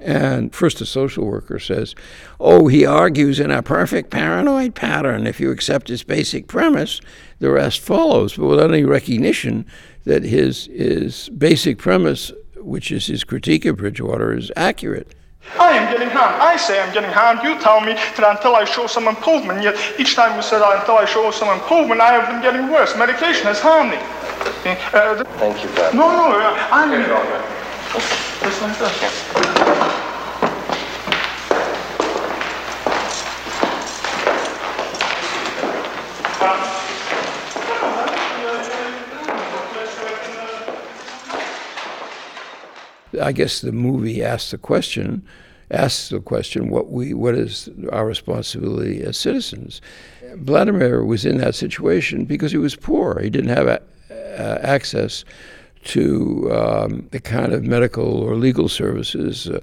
And 0.00 0.54
first, 0.54 0.80
a 0.80 0.86
social 0.86 1.24
worker 1.24 1.58
says, 1.58 1.94
Oh, 2.38 2.68
he 2.68 2.86
argues 2.86 3.40
in 3.40 3.50
a 3.50 3.62
perfect 3.62 4.10
paranoid 4.10 4.74
pattern. 4.74 5.26
If 5.26 5.40
you 5.40 5.50
accept 5.50 5.88
his 5.88 6.04
basic 6.04 6.46
premise, 6.46 7.00
the 7.40 7.50
rest 7.50 7.80
follows. 7.80 8.36
But 8.36 8.46
without 8.46 8.72
any 8.72 8.84
recognition 8.84 9.66
that 10.04 10.22
his, 10.22 10.66
his 10.66 11.28
basic 11.30 11.78
premise, 11.78 12.32
which 12.68 12.92
is 12.92 13.06
his 13.06 13.24
critique 13.24 13.64
of 13.64 13.78
Bridgewater, 13.78 14.36
is 14.36 14.52
accurate. 14.54 15.14
I 15.58 15.72
am 15.72 15.90
getting 15.90 16.10
harmed. 16.10 16.40
I 16.42 16.56
say 16.56 16.80
I'm 16.80 16.92
getting 16.92 17.10
harmed. 17.10 17.42
You 17.42 17.58
tell 17.58 17.80
me 17.80 17.94
that 17.94 18.36
until 18.36 18.54
I 18.54 18.64
show 18.64 18.86
some 18.86 19.08
improvement. 19.08 19.62
Yet 19.62 19.76
each 19.98 20.14
time 20.14 20.36
you 20.36 20.42
said 20.42 20.60
until 20.60 20.96
I 20.96 21.06
show 21.06 21.30
some 21.30 21.48
improvement, 21.48 22.00
I 22.00 22.12
have 22.12 22.28
been 22.28 22.42
getting 22.42 22.70
worse. 22.70 22.96
Medication 22.96 23.46
has 23.46 23.60
harmed 23.60 23.92
me. 23.92 23.98
Uh, 24.92 25.24
Thank 25.38 25.62
you, 25.62 25.70
Bob. 25.70 25.94
No, 25.94 26.10
no, 26.10 26.38
I'm. 26.70 26.90
Just 28.42 28.62
like 28.62 28.78
that. 28.78 30.04
I 43.20 43.32
guess 43.32 43.60
the 43.60 43.72
movie 43.72 44.22
asks 44.22 44.50
the 44.50 44.58
question, 44.58 45.26
asks 45.70 46.08
the 46.08 46.20
question, 46.20 46.70
what 46.70 46.90
we, 46.90 47.14
what 47.14 47.34
is 47.34 47.68
our 47.92 48.06
responsibility 48.06 49.02
as 49.02 49.16
citizens? 49.16 49.80
Vladimir 50.36 51.04
was 51.04 51.24
in 51.24 51.38
that 51.38 51.54
situation 51.54 52.24
because 52.24 52.52
he 52.52 52.58
was 52.58 52.76
poor. 52.76 53.20
He 53.20 53.30
didn't 53.30 53.54
have 53.56 53.66
a, 53.66 53.82
uh, 54.10 54.58
access 54.62 55.24
to 55.84 56.50
um, 56.52 57.08
the 57.12 57.20
kind 57.20 57.52
of 57.52 57.64
medical 57.64 58.22
or 58.22 58.34
legal 58.34 58.68
services 58.68 59.48
uh, 59.48 59.60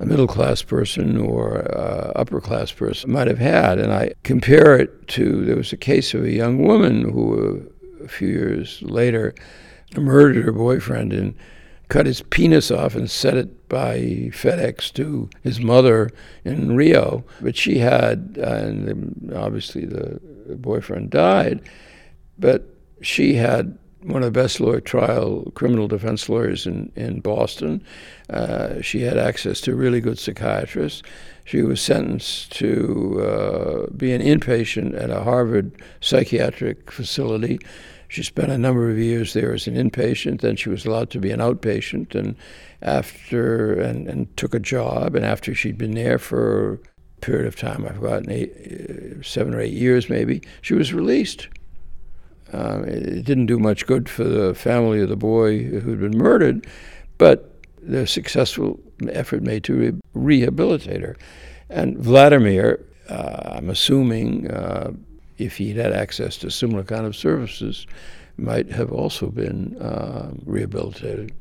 a 0.00 0.06
middle 0.06 0.26
class 0.26 0.62
person 0.62 1.16
or 1.18 1.58
uh, 1.76 2.12
upper 2.14 2.40
class 2.40 2.70
person 2.70 3.10
might 3.10 3.26
have 3.26 3.38
had. 3.38 3.78
And 3.78 3.92
I 3.92 4.12
compare 4.22 4.78
it 4.78 5.08
to 5.08 5.44
there 5.44 5.56
was 5.56 5.72
a 5.72 5.76
case 5.76 6.14
of 6.14 6.24
a 6.24 6.30
young 6.30 6.62
woman 6.62 7.02
who, 7.02 7.68
uh, 8.00 8.04
a 8.04 8.08
few 8.08 8.28
years 8.28 8.80
later, 8.82 9.34
murdered 9.96 10.44
her 10.44 10.52
boyfriend 10.52 11.12
and 11.12 11.34
cut 11.88 12.06
his 12.06 12.22
penis 12.22 12.70
off 12.70 12.94
and 12.94 13.10
sent 13.10 13.36
it 13.36 13.68
by 13.68 13.98
FedEx 14.32 14.92
to 14.94 15.28
his 15.42 15.60
mother 15.60 16.10
in 16.44 16.76
Rio. 16.76 17.24
But 17.40 17.56
she 17.56 17.78
had, 17.78 18.38
and 18.40 19.32
obviously 19.34 19.86
the 19.86 20.20
boyfriend 20.56 21.10
died, 21.10 21.60
but 22.38 22.64
she 23.00 23.34
had 23.34 23.78
one 24.02 24.22
of 24.22 24.32
the 24.32 24.40
best 24.40 24.60
lawyer 24.60 24.80
trial 24.80 25.50
criminal 25.54 25.88
defense 25.88 26.28
lawyers 26.28 26.66
in, 26.66 26.92
in 26.94 27.20
Boston. 27.20 27.82
Uh, 28.30 28.80
she 28.80 29.02
had 29.02 29.18
access 29.18 29.60
to 29.62 29.74
really 29.74 30.00
good 30.00 30.18
psychiatrists. 30.18 31.02
She 31.44 31.62
was 31.62 31.80
sentenced 31.80 32.52
to 32.52 33.20
uh, 33.22 33.90
be 33.96 34.12
an 34.12 34.22
inpatient 34.22 35.00
at 35.00 35.10
a 35.10 35.22
Harvard 35.22 35.72
psychiatric 36.00 36.90
facility. 36.92 37.58
She 38.08 38.22
spent 38.22 38.50
a 38.50 38.58
number 38.58 38.90
of 38.90 38.98
years 38.98 39.34
there 39.34 39.52
as 39.52 39.66
an 39.66 39.74
inpatient. 39.74 40.40
Then 40.40 40.56
she 40.56 40.70
was 40.70 40.86
allowed 40.86 41.10
to 41.10 41.20
be 41.20 41.30
an 41.30 41.40
outpatient, 41.40 42.14
and 42.14 42.36
after 42.80 43.78
and, 43.78 44.08
and 44.08 44.34
took 44.36 44.54
a 44.54 44.60
job. 44.60 45.14
And 45.14 45.24
after 45.24 45.54
she'd 45.54 45.78
been 45.78 45.94
there 45.94 46.18
for 46.18 46.74
a 46.74 47.20
period 47.20 47.46
of 47.46 47.56
time, 47.56 47.84
I've 47.84 47.96
forgotten 47.96 48.30
eight, 48.30 48.52
uh, 48.56 49.22
seven 49.22 49.54
or 49.54 49.60
eight 49.60 49.74
years 49.74 50.08
maybe, 50.08 50.42
she 50.62 50.74
was 50.74 50.94
released. 50.94 51.48
Um, 52.52 52.84
it 52.84 53.24
didn't 53.24 53.46
do 53.46 53.58
much 53.58 53.86
good 53.86 54.08
for 54.08 54.24
the 54.24 54.54
family 54.54 55.02
of 55.02 55.10
the 55.10 55.16
boy 55.16 55.64
who'd 55.64 56.00
been 56.00 56.16
murdered, 56.16 56.66
but 57.18 57.54
the 57.82 58.06
successful 58.06 58.80
effort 59.10 59.42
made 59.42 59.64
to 59.64 59.74
re- 59.74 60.00
rehabilitate 60.14 61.02
her. 61.02 61.16
And 61.68 61.98
Vladimir, 61.98 62.84
uh, 63.10 63.56
I'm 63.56 63.68
assuming, 63.68 64.50
uh, 64.50 64.92
if 65.38 65.56
he'd 65.56 65.76
had 65.76 65.92
access 65.92 66.36
to 66.38 66.50
similar 66.50 66.82
kind 66.82 67.06
of 67.06 67.16
services, 67.16 67.86
might 68.36 68.70
have 68.70 68.92
also 68.92 69.28
been 69.30 69.76
uh, 69.78 70.32
rehabilitated. 70.44 71.32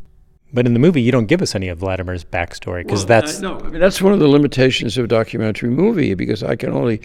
But 0.53 0.65
in 0.65 0.73
the 0.73 0.79
movie, 0.79 1.01
you 1.01 1.11
don't 1.11 1.25
give 1.25 1.41
us 1.41 1.55
any 1.55 1.67
of 1.67 1.79
Vladimir's 1.79 2.23
backstory 2.23 2.83
because 2.83 3.01
well, 3.01 3.21
that's 3.21 3.39
no. 3.39 3.59
I 3.59 3.69
mean, 3.69 3.81
that's 3.81 4.01
one 4.01 4.13
of 4.13 4.19
the 4.19 4.29
limitations 4.29 4.97
of 4.97 5.05
a 5.05 5.07
documentary 5.07 5.69
movie 5.69 6.13
because 6.13 6.41
I 6.41 6.55
can 6.55 6.71
only 6.71 7.01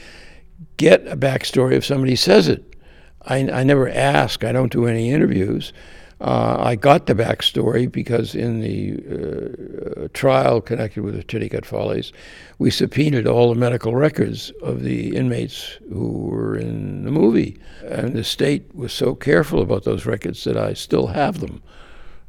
get 0.77 1.07
a 1.09 1.17
backstory 1.17 1.73
if 1.73 1.85
somebody 1.85 2.15
says 2.15 2.49
it. 2.49 2.65
I, 3.23 3.39
I 3.51 3.63
never 3.65 3.89
ask. 3.89 4.45
I 4.45 4.53
don't 4.53 4.73
do 4.73 4.87
any 4.87 5.11
interviews. 5.11 5.73
Uh, 6.23 6.57
I 6.61 6.77
got 6.77 7.07
the 7.07 7.17
backstory 7.17 7.91
because 7.91 8.37
in 8.37 8.61
the 8.61 10.05
uh, 10.05 10.09
trial 10.15 10.61
connected 10.61 11.03
with 11.03 11.17
the 11.17 11.25
Titicut 11.25 11.65
Follies, 11.65 12.13
we 12.61 12.71
subpoenaed 12.71 13.27
all 13.27 13.53
the 13.53 13.59
medical 13.59 13.97
records 13.97 14.53
of 14.63 14.85
the 14.85 15.17
inmates 15.17 15.79
who 15.93 16.13
were 16.13 16.57
in 16.57 17.03
the 17.03 17.11
movie. 17.11 17.59
And 17.85 18.15
the 18.15 18.23
state 18.23 18.73
was 18.73 18.93
so 18.93 19.17
careful 19.17 19.61
about 19.61 19.83
those 19.83 20.07
records 20.07 20.45
that 20.45 20.57
I 20.57 20.75
still 20.75 21.09
have 21.09 21.41
them, 21.41 21.61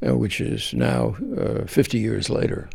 uh, 0.03 0.17
which 0.17 0.41
is 0.41 0.73
now 0.73 1.15
uh, 1.37 1.67
50 1.67 1.99
years 1.99 2.31
later. 2.31 2.71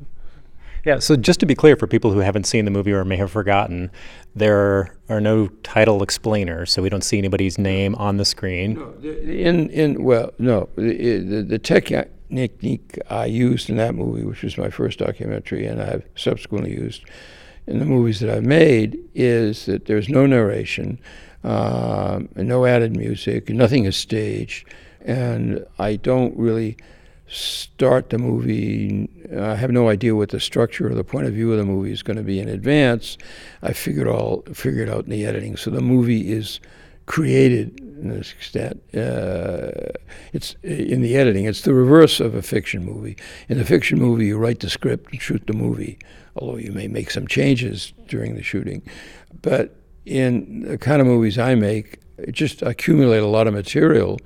Yeah, 0.85 0.99
so 0.99 1.17
just 1.17 1.41
to 1.41 1.47
be 1.47 1.55
clear 1.55 1.77
for 1.77 1.87
people 1.87 2.13
who 2.13 2.21
haven't 2.21 2.45
seen 2.45 2.65
the 2.65 2.71
movie 2.71 2.93
or 2.93 3.05
may 3.05 3.17
have 3.17 3.31
forgotten, 3.31 3.91
there 4.35 4.95
are 5.09 5.21
no 5.21 5.49
title 5.63 6.03
explainers, 6.03 6.73
so 6.73 6.83
we 6.83 6.89
don't 6.89 7.05
see 7.05 7.19
anybody's 7.19 7.59
name 7.59 7.95
on 7.97 8.17
the 8.17 8.25
screen. 8.25 8.75
No, 8.75 8.95
in 9.03 9.71
in 9.71 10.05
well, 10.05 10.33
no, 10.39 10.69
the, 10.77 11.43
the, 11.43 11.59
technique 11.59 12.99
I 13.11 13.27
used 13.27 13.71
in 13.71 13.77
that 13.77 13.95
movie, 13.95 14.25
which 14.25 14.43
was 14.43 14.57
my 14.57 14.71
first 14.71 14.99
documentary, 14.99 15.67
and 15.67 15.83
I've 15.83 16.05
subsequently 16.15 16.73
used 16.73 17.05
in 17.67 17.81
the 17.81 17.85
movies 17.85 18.21
that 18.21 18.31
I've 18.31 18.45
made, 18.45 18.99
is 19.15 19.67
that 19.67 19.87
there's 19.87 20.09
no 20.09 20.27
narration, 20.27 20.99
um, 21.45 22.29
no 22.37 22.65
added 22.65 22.97
music, 22.97 23.51
nothing 23.51 23.85
is 23.85 23.97
staged, 23.97 24.69
and 25.01 25.67
I 25.79 25.97
don't 25.97 26.37
really 26.37 26.77
start 27.29 28.11
the 28.11 28.19
movie. 28.19 29.09
I 29.37 29.55
have 29.55 29.71
no 29.71 29.89
idea 29.89 30.17
what 30.17 30.31
the 30.31 30.41
structure 30.41 30.91
or 30.91 30.95
the 30.95 31.05
point 31.05 31.27
of 31.27 31.35
view 31.35 31.53
of 31.53 31.59
the 31.59 31.65
movie 31.65 31.93
is 31.93 32.03
going 32.03 32.17
to 32.17 32.23
be 32.23 32.41
in 32.41 32.49
advance. 32.49 33.19
I 33.63 33.73
figured 33.73 34.09
all 34.09 34.43
figured 34.53 34.89
out 34.89 35.05
in 35.05 35.11
the 35.11 35.27
editing. 35.27 35.57
So 35.57 35.71
the 35.71 35.81
movie 35.81 36.33
is 36.33 36.61
created 37.07 37.81
in 37.81 38.09
this 38.11 38.33
extent. 38.33 38.83
Uh, 38.95 39.71
it's 40.33 40.57
in 40.63 41.03
the 41.03 41.17
editing. 41.17 41.45
It's 41.45 41.63
the 41.63 41.75
reverse 41.75 42.21
of 42.21 42.35
a 42.35 42.43
fiction 42.43 42.85
movie. 42.85 43.17
In 43.49 43.59
a 43.59 43.65
fiction 43.65 43.99
movie, 43.99 44.27
you 44.27 44.39
write 44.39 44.61
the 44.61 44.71
script 44.71 45.13
and 45.13 45.21
shoot 45.21 45.47
the 45.47 45.53
movie, 45.53 45.99
although 46.37 46.59
you 46.59 46.73
may 46.73 46.87
make 46.87 47.11
some 47.11 47.27
changes 47.27 47.93
during 48.07 48.37
the 48.37 48.43
shooting. 48.43 48.83
But 49.43 49.75
in 50.07 50.63
the 50.63 50.79
kind 50.79 51.01
of 51.01 51.07
movies 51.07 51.39
I 51.39 51.55
make, 51.55 52.01
it 52.19 52.33
just 52.33 52.63
accumulate 52.63 53.23
a 53.23 53.27
lot 53.27 53.47
of 53.47 53.55
material 53.55 54.19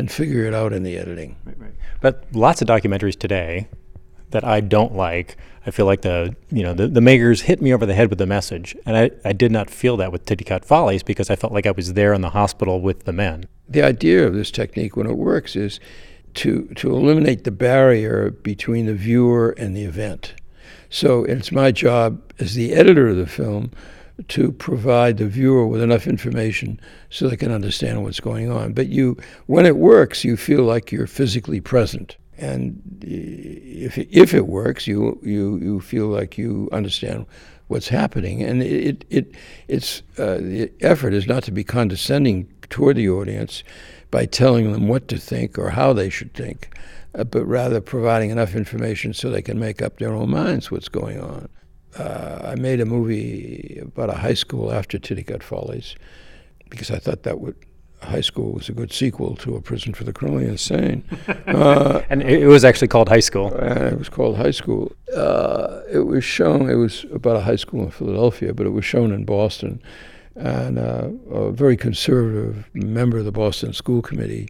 and 0.00 0.10
figure 0.10 0.44
it 0.44 0.54
out 0.54 0.72
in 0.72 0.82
the 0.82 0.96
editing. 0.98 1.36
Right, 1.44 1.58
right. 1.58 1.74
But 2.00 2.24
lots 2.32 2.60
of 2.60 2.68
documentaries 2.68 3.18
today 3.18 3.68
that 4.30 4.44
I 4.44 4.60
don't 4.60 4.94
like. 4.94 5.36
I 5.66 5.70
feel 5.70 5.86
like 5.86 6.02
the 6.02 6.34
you 6.50 6.62
know 6.62 6.74
the, 6.74 6.88
the 6.88 7.00
makers 7.00 7.42
hit 7.42 7.60
me 7.60 7.72
over 7.72 7.86
the 7.86 7.94
head 7.94 8.08
with 8.10 8.18
the 8.18 8.26
message, 8.26 8.74
and 8.86 8.96
I, 8.96 9.10
I 9.24 9.32
did 9.32 9.52
not 9.52 9.70
feel 9.70 9.96
that 9.98 10.10
with 10.10 10.24
Titicut 10.24 10.64
Follies 10.64 11.02
because 11.02 11.30
I 11.30 11.36
felt 11.36 11.52
like 11.52 11.66
I 11.66 11.72
was 11.72 11.92
there 11.92 12.14
in 12.14 12.22
the 12.22 12.30
hospital 12.30 12.80
with 12.80 13.04
the 13.04 13.12
men. 13.12 13.44
The 13.68 13.82
idea 13.82 14.26
of 14.26 14.34
this 14.34 14.50
technique, 14.50 14.96
when 14.96 15.06
it 15.06 15.16
works, 15.16 15.54
is 15.54 15.78
to 16.34 16.66
to 16.76 16.90
eliminate 16.96 17.44
the 17.44 17.50
barrier 17.50 18.30
between 18.30 18.86
the 18.86 18.94
viewer 18.94 19.50
and 19.58 19.76
the 19.76 19.84
event. 19.84 20.34
So 20.88 21.24
it's 21.24 21.52
my 21.52 21.70
job 21.70 22.20
as 22.40 22.54
the 22.54 22.72
editor 22.72 23.08
of 23.08 23.16
the 23.16 23.26
film 23.26 23.70
to 24.28 24.52
provide 24.52 25.18
the 25.18 25.26
viewer 25.26 25.66
with 25.66 25.82
enough 25.82 26.06
information 26.06 26.80
so 27.08 27.28
they 27.28 27.36
can 27.36 27.52
understand 27.52 28.02
what's 28.02 28.20
going 28.20 28.50
on. 28.50 28.72
But 28.72 28.88
you, 28.88 29.16
when 29.46 29.66
it 29.66 29.76
works, 29.76 30.24
you 30.24 30.36
feel 30.36 30.62
like 30.62 30.92
you're 30.92 31.06
physically 31.06 31.60
present 31.60 32.16
and 32.40 32.82
if 33.02 33.98
if 33.98 34.34
it 34.34 34.46
works, 34.46 34.86
you 34.86 35.20
you 35.22 35.58
you 35.58 35.80
feel 35.80 36.06
like 36.06 36.38
you 36.38 36.68
understand 36.72 37.26
what's 37.68 37.88
happening, 37.88 38.42
and 38.42 38.62
it 38.62 39.04
it 39.10 39.34
it's 39.68 40.02
uh, 40.18 40.38
the 40.38 40.72
effort 40.80 41.12
is 41.12 41.26
not 41.26 41.42
to 41.44 41.52
be 41.52 41.62
condescending 41.62 42.48
toward 42.70 42.96
the 42.96 43.08
audience 43.10 43.62
by 44.10 44.24
telling 44.24 44.72
them 44.72 44.88
what 44.88 45.06
to 45.08 45.18
think 45.18 45.58
or 45.58 45.70
how 45.70 45.92
they 45.92 46.08
should 46.08 46.32
think, 46.32 46.74
uh, 47.14 47.24
but 47.24 47.44
rather 47.44 47.80
providing 47.80 48.30
enough 48.30 48.54
information 48.54 49.12
so 49.12 49.28
they 49.28 49.42
can 49.42 49.58
make 49.58 49.82
up 49.82 49.98
their 49.98 50.14
own 50.14 50.30
minds 50.30 50.70
what's 50.70 50.88
going 50.88 51.20
on. 51.20 51.48
Uh, 51.98 52.40
I 52.44 52.54
made 52.54 52.80
a 52.80 52.86
movie 52.86 53.78
about 53.82 54.10
a 54.10 54.18
high 54.18 54.34
school 54.34 54.72
after 54.72 54.98
Titicut 54.98 55.42
Follies 55.42 55.96
because 56.68 56.90
I 56.90 56.98
thought 56.98 57.24
that 57.24 57.40
would 57.40 57.56
high 58.02 58.20
school 58.20 58.52
was 58.52 58.68
a 58.68 58.72
good 58.72 58.92
sequel 58.92 59.36
to 59.36 59.56
A 59.56 59.60
Prison 59.60 59.92
for 59.92 60.04
the 60.04 60.12
Criminally 60.12 60.46
Insane. 60.46 61.04
Uh, 61.46 62.02
and 62.08 62.22
it 62.22 62.46
was 62.46 62.64
actually 62.64 62.86
called 62.86 63.08
High 63.08 63.20
School. 63.20 63.52
It 63.52 63.98
was 63.98 64.08
called 64.08 64.36
High 64.36 64.52
School. 64.52 64.92
Uh, 65.14 65.80
it 65.90 66.06
was 66.06 66.22
shown, 66.22 66.70
it 66.70 66.76
was 66.76 67.04
about 67.12 67.36
a 67.36 67.40
high 67.40 67.56
school 67.56 67.82
in 67.82 67.90
Philadelphia, 67.90 68.54
but 68.54 68.66
it 68.66 68.70
was 68.70 68.84
shown 68.84 69.12
in 69.12 69.24
Boston. 69.24 69.82
And 70.36 70.78
uh, 70.78 71.08
a 71.30 71.50
very 71.50 71.76
conservative 71.76 72.70
member 72.72 73.18
of 73.18 73.24
the 73.24 73.32
Boston 73.32 73.72
School 73.72 74.00
Committee 74.00 74.48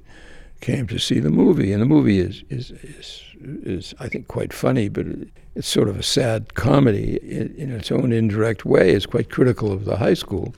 came 0.60 0.86
to 0.88 0.98
see 0.98 1.20
the 1.20 1.30
movie. 1.30 1.72
And 1.72 1.82
the 1.82 1.86
movie 1.86 2.18
is, 2.18 2.44
is, 2.50 2.70
is, 2.70 3.22
is 3.40 3.94
I 4.00 4.08
think, 4.08 4.28
quite 4.28 4.52
funny, 4.52 4.88
but 4.88 5.06
it's 5.54 5.68
sort 5.68 5.88
of 5.88 5.98
a 5.98 6.02
sad 6.02 6.54
comedy 6.54 7.18
in, 7.22 7.54
in 7.56 7.70
its 7.70 7.90
own 7.90 8.12
indirect 8.12 8.64
way. 8.64 8.90
It's 8.90 9.06
quite 9.06 9.30
critical 9.30 9.72
of 9.72 9.84
the 9.84 9.96
high 9.96 10.14
school. 10.14 10.54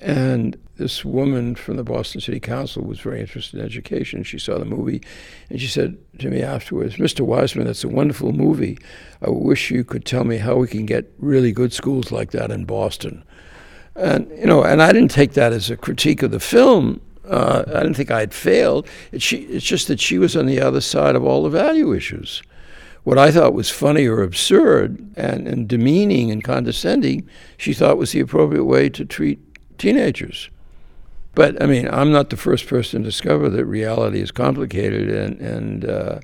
And 0.00 0.56
this 0.76 1.04
woman 1.04 1.54
from 1.54 1.76
the 1.76 1.84
Boston 1.84 2.20
City 2.20 2.38
Council 2.38 2.82
was 2.82 3.00
very 3.00 3.20
interested 3.20 3.58
in 3.58 3.64
education. 3.64 4.22
She 4.22 4.38
saw 4.38 4.58
the 4.58 4.66
movie, 4.66 5.00
and 5.48 5.60
she 5.60 5.66
said 5.66 5.96
to 6.18 6.28
me 6.28 6.42
afterwards, 6.42 6.96
"Mr. 6.96 7.22
Wiseman, 7.22 7.66
that's 7.66 7.84
a 7.84 7.88
wonderful 7.88 8.32
movie. 8.32 8.78
I 9.22 9.30
wish 9.30 9.70
you 9.70 9.84
could 9.84 10.04
tell 10.04 10.24
me 10.24 10.36
how 10.36 10.56
we 10.56 10.68
can 10.68 10.84
get 10.84 11.10
really 11.18 11.50
good 11.50 11.72
schools 11.72 12.12
like 12.12 12.32
that 12.32 12.50
in 12.50 12.66
Boston." 12.66 13.24
And 13.94 14.30
you 14.38 14.46
know, 14.46 14.62
and 14.62 14.82
I 14.82 14.92
didn't 14.92 15.10
take 15.10 15.32
that 15.32 15.54
as 15.54 15.70
a 15.70 15.76
critique 15.76 16.22
of 16.22 16.30
the 16.30 16.40
film. 16.40 17.00
Uh, 17.28 17.64
I 17.66 17.80
didn't 17.80 17.94
think 17.94 18.10
I 18.10 18.20
had 18.20 18.34
failed. 18.34 18.86
It, 19.12 19.22
she, 19.22 19.38
it's 19.38 19.64
just 19.64 19.88
that 19.88 20.00
she 20.00 20.18
was 20.18 20.36
on 20.36 20.46
the 20.46 20.60
other 20.60 20.80
side 20.80 21.16
of 21.16 21.24
all 21.24 21.42
the 21.42 21.50
value 21.50 21.92
issues. 21.92 22.42
What 23.04 23.18
I 23.18 23.30
thought 23.30 23.54
was 23.54 23.70
funny 23.70 24.06
or 24.06 24.22
absurd 24.22 24.98
and, 25.16 25.46
and 25.46 25.68
demeaning 25.68 26.30
and 26.30 26.42
condescending, 26.42 27.28
she 27.56 27.72
thought 27.72 27.98
was 27.98 28.12
the 28.12 28.20
appropriate 28.20 28.64
way 28.64 28.88
to 28.90 29.04
treat 29.04 29.38
teenagers. 29.78 30.50
But 31.36 31.62
I 31.62 31.66
mean, 31.66 31.86
I'm 31.88 32.10
not 32.10 32.30
the 32.30 32.36
first 32.36 32.66
person 32.66 33.02
to 33.02 33.08
discover 33.08 33.50
that 33.50 33.66
reality 33.66 34.20
is 34.20 34.32
complicated 34.32 35.10
and 35.10 35.40
and 35.40 35.84
uh, 35.84 36.20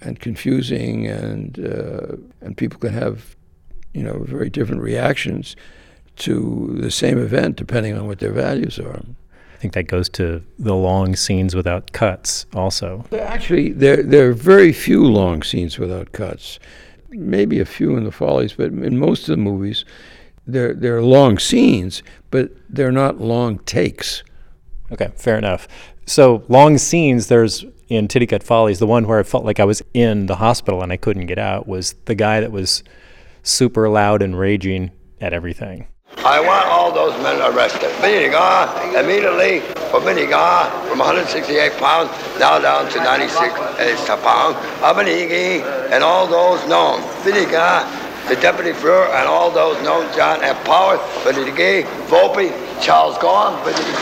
and 0.00 0.20
confusing, 0.20 1.06
and 1.06 1.58
uh, 1.58 2.16
and 2.40 2.56
people 2.56 2.78
can 2.78 2.92
have, 2.92 3.36
you 3.92 4.04
know, 4.04 4.22
very 4.22 4.48
different 4.48 4.82
reactions 4.82 5.56
to 6.16 6.76
the 6.80 6.90
same 6.90 7.18
event 7.18 7.56
depending 7.56 7.98
on 7.98 8.06
what 8.06 8.20
their 8.20 8.32
values 8.32 8.78
are. 8.78 9.02
I 9.56 9.58
think 9.58 9.72
that 9.72 9.84
goes 9.84 10.10
to 10.10 10.42
the 10.58 10.74
long 10.74 11.16
scenes 11.16 11.54
without 11.54 11.92
cuts, 11.92 12.44
also. 12.54 13.06
Actually, 13.18 13.72
there 13.72 14.02
there 14.02 14.28
are 14.28 14.34
very 14.34 14.70
few 14.70 15.02
long 15.02 15.42
scenes 15.42 15.78
without 15.78 16.12
cuts. 16.12 16.58
Maybe 17.08 17.58
a 17.58 17.64
few 17.64 17.96
in 17.96 18.04
the 18.04 18.12
Follies, 18.12 18.52
but 18.52 18.66
in 18.66 18.98
most 18.98 19.22
of 19.22 19.28
the 19.28 19.42
movies, 19.42 19.86
they're 20.46 20.74
they're 20.74 21.00
long 21.00 21.38
scenes, 21.38 22.02
but 22.30 22.50
they're 22.68 22.92
not 22.92 23.18
long 23.18 23.58
takes. 23.60 24.22
Okay, 24.92 25.10
fair 25.16 25.38
enough. 25.38 25.66
So 26.04 26.44
long 26.48 26.76
scenes, 26.76 27.28
there's 27.28 27.64
in 27.88 28.08
Titicut 28.08 28.42
Follies, 28.42 28.78
the 28.78 28.86
one 28.86 29.08
where 29.08 29.20
I 29.20 29.22
felt 29.22 29.46
like 29.46 29.58
I 29.58 29.64
was 29.64 29.82
in 29.94 30.26
the 30.26 30.36
hospital 30.36 30.82
and 30.82 30.92
I 30.92 30.98
couldn't 30.98 31.26
get 31.26 31.38
out 31.38 31.66
was 31.66 31.94
the 32.04 32.14
guy 32.14 32.40
that 32.40 32.52
was 32.52 32.84
super 33.42 33.88
loud 33.88 34.20
and 34.20 34.38
raging 34.38 34.90
at 35.18 35.32
everything. 35.32 35.86
I 36.24 36.40
want 36.40 36.66
all 36.66 36.92
those 36.92 37.12
men 37.22 37.40
arrested. 37.40 37.90
Minigar, 38.00 38.66
uh, 38.72 38.98
immediately 38.98 39.60
for 39.92 40.00
Minigar, 40.00 40.64
uh, 40.64 40.88
from 40.88 40.98
168 40.98 41.72
pounds 41.76 42.10
now 42.40 42.58
down 42.58 42.90
to 42.90 42.98
96 42.98 44.08
a 44.08 44.16
pound. 44.16 44.56
Abanigi 44.80 45.62
and 45.92 46.02
all 46.02 46.26
those 46.26 46.66
known. 46.68 47.00
Minigar, 47.22 47.84
uh, 47.84 48.28
the 48.28 48.36
deputy 48.36 48.72
Fuhrer 48.72 49.06
and 49.14 49.28
all 49.28 49.50
those 49.50 49.80
known 49.84 50.12
John 50.16 50.42
F. 50.42 50.56
Powers, 50.64 50.98
Benedict 51.22 51.86
Volpe, 52.10 52.50
Charles 52.82 53.16
Gorn, 53.18 53.54
Benedict 53.62 54.00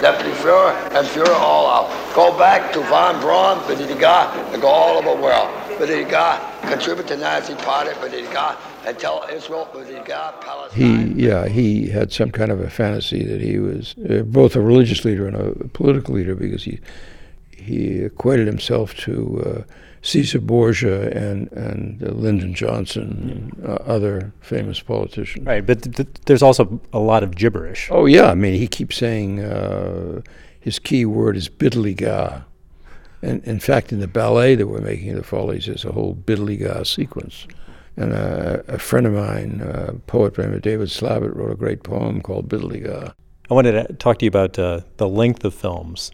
Deputy 0.00 0.32
Fuhrer 0.42 0.74
and 0.96 1.06
Fuhrer 1.06 1.36
all 1.38 1.66
out. 1.68 2.14
Go 2.14 2.36
back 2.36 2.72
to 2.72 2.80
von 2.80 3.20
Braun, 3.20 3.58
Benedict 3.68 4.02
and 4.02 4.60
go 4.60 4.68
all 4.68 4.98
over 4.98 5.14
the 5.14 5.22
world. 5.22 5.48
Benedict 5.78 6.51
contribute 6.62 7.06
to 7.08 7.16
Nazi 7.16 7.54
party, 7.54 7.90
Benedict 8.00 8.34
and 8.86 8.98
tell 8.98 9.24
Israel, 9.32 9.68
Benedict 9.72 9.98
He, 10.00 10.04
got 10.04 10.40
Palestine. 10.40 11.18
yeah, 11.18 11.46
he 11.48 11.88
had 11.88 12.12
some 12.12 12.30
kind 12.30 12.50
of 12.50 12.60
a 12.60 12.70
fantasy 12.70 13.22
that 13.24 13.40
he 13.40 13.58
was 13.58 13.94
uh, 14.08 14.22
both 14.22 14.56
a 14.56 14.60
religious 14.60 15.04
leader 15.04 15.26
and 15.26 15.36
a 15.36 15.68
political 15.68 16.14
leader 16.14 16.34
because 16.34 16.64
he 16.64 16.80
he 17.56 18.00
equated 18.00 18.46
himself 18.48 18.94
to 18.96 19.42
uh, 19.46 19.72
Caesar 20.02 20.40
Borgia 20.40 21.10
and 21.16 21.50
and 21.52 22.02
uh, 22.02 22.10
Lyndon 22.10 22.54
Johnson 22.54 23.52
and 23.56 23.64
uh, 23.68 23.74
other 23.86 24.32
famous 24.40 24.80
politicians. 24.80 25.46
Right, 25.46 25.64
but 25.64 25.82
th- 25.82 25.96
th- 25.96 26.08
there's 26.26 26.42
also 26.42 26.80
a 26.92 26.98
lot 26.98 27.22
of 27.22 27.36
gibberish. 27.36 27.88
Oh 27.90 28.06
yeah, 28.06 28.26
I 28.30 28.34
mean 28.34 28.54
he 28.54 28.66
keeps 28.66 28.96
saying 28.96 29.40
uh, 29.40 30.22
his 30.58 30.78
key 30.78 31.04
word 31.04 31.36
is 31.36 31.48
biddly-ga. 31.48 32.42
And 33.22 33.42
in 33.44 33.60
fact, 33.60 33.92
in 33.92 34.00
the 34.00 34.08
ballet 34.08 34.54
that 34.56 34.66
we're 34.66 34.80
making, 34.80 35.14
the 35.14 35.22
Follies, 35.22 35.66
there's 35.66 35.84
a 35.84 35.92
whole 35.92 36.14
biddly-ga 36.14 36.82
sequence. 36.82 37.46
And 37.96 38.12
uh, 38.12 38.62
a 38.68 38.78
friend 38.78 39.06
of 39.06 39.12
mine, 39.12 39.60
a 39.64 39.94
poet 40.06 40.36
named 40.36 40.60
David 40.62 40.88
Slavitt, 40.88 41.36
wrote 41.36 41.52
a 41.52 41.56
great 41.56 41.82
poem 41.82 42.20
called 42.20 42.48
Biddly-ga. 42.48 43.12
I 43.50 43.54
wanted 43.54 43.72
to 43.72 43.94
talk 43.94 44.18
to 44.18 44.24
you 44.24 44.28
about 44.28 44.58
uh, 44.58 44.80
the 44.96 45.08
length 45.08 45.44
of 45.44 45.54
films. 45.54 46.10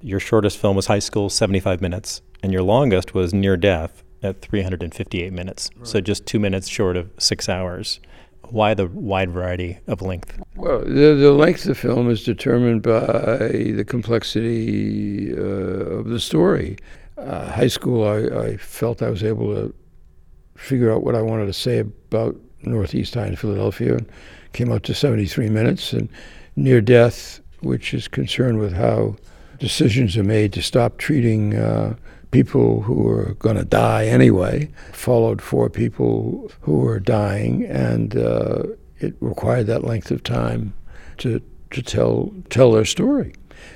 Your 0.00 0.20
shortest 0.20 0.58
film 0.58 0.76
was 0.76 0.86
High 0.86 0.98
School, 0.98 1.30
75 1.30 1.80
minutes 1.80 2.22
and 2.42 2.52
your 2.52 2.62
longest 2.62 3.14
was 3.14 3.32
near 3.32 3.56
death 3.56 4.02
at 4.22 4.40
358 4.40 5.32
minutes. 5.32 5.70
Right. 5.76 5.86
So 5.86 6.00
just 6.00 6.26
two 6.26 6.38
minutes 6.38 6.68
short 6.68 6.96
of 6.96 7.10
six 7.18 7.48
hours. 7.48 8.00
Why 8.52 8.74
the 8.74 8.86
wide 8.86 9.30
variety 9.30 9.78
of 9.86 10.02
length? 10.02 10.38
Well, 10.56 10.80
the, 10.80 11.14
the 11.14 11.32
length 11.32 11.62
of 11.62 11.68
the 11.68 11.74
film 11.74 12.10
is 12.10 12.22
determined 12.22 12.82
by 12.82 13.48
the 13.48 13.84
complexity 13.86 15.32
uh, 15.32 16.00
of 16.00 16.08
the 16.08 16.20
story. 16.20 16.76
Uh, 17.16 17.50
high 17.50 17.68
school, 17.68 18.06
I, 18.06 18.48
I 18.48 18.56
felt 18.58 19.00
I 19.00 19.08
was 19.08 19.24
able 19.24 19.54
to 19.54 19.74
figure 20.54 20.92
out 20.92 21.02
what 21.02 21.14
I 21.14 21.22
wanted 21.22 21.46
to 21.46 21.54
say 21.54 21.78
about 21.78 22.36
Northeast 22.62 23.14
High 23.14 23.28
in 23.28 23.36
Philadelphia 23.36 23.94
and 23.94 24.06
came 24.52 24.70
out 24.70 24.82
to 24.84 24.94
73 24.94 25.48
minutes. 25.48 25.94
And 25.94 26.10
Near 26.54 26.82
Death, 26.82 27.40
which 27.60 27.94
is 27.94 28.06
concerned 28.06 28.58
with 28.58 28.74
how 28.74 29.16
decisions 29.60 30.14
are 30.18 30.24
made 30.24 30.52
to 30.52 30.62
stop 30.62 30.98
treating 30.98 31.56
uh, 31.56 31.96
people 32.32 32.80
who 32.82 32.94
were 32.94 33.34
going 33.34 33.56
to 33.56 33.64
die 33.64 34.06
anyway, 34.06 34.68
followed 34.92 35.40
four 35.40 35.70
people 35.70 36.50
who 36.62 36.78
were 36.78 36.98
dying, 36.98 37.64
and 37.64 38.16
uh, 38.16 38.64
it 38.98 39.14
required 39.20 39.68
that 39.68 39.84
length 39.84 40.10
of 40.10 40.24
time 40.24 40.74
to 41.18 41.40
to 41.70 41.82
tell 41.82 42.32
tell 42.50 42.72
their 42.72 42.84
story. 42.84 43.32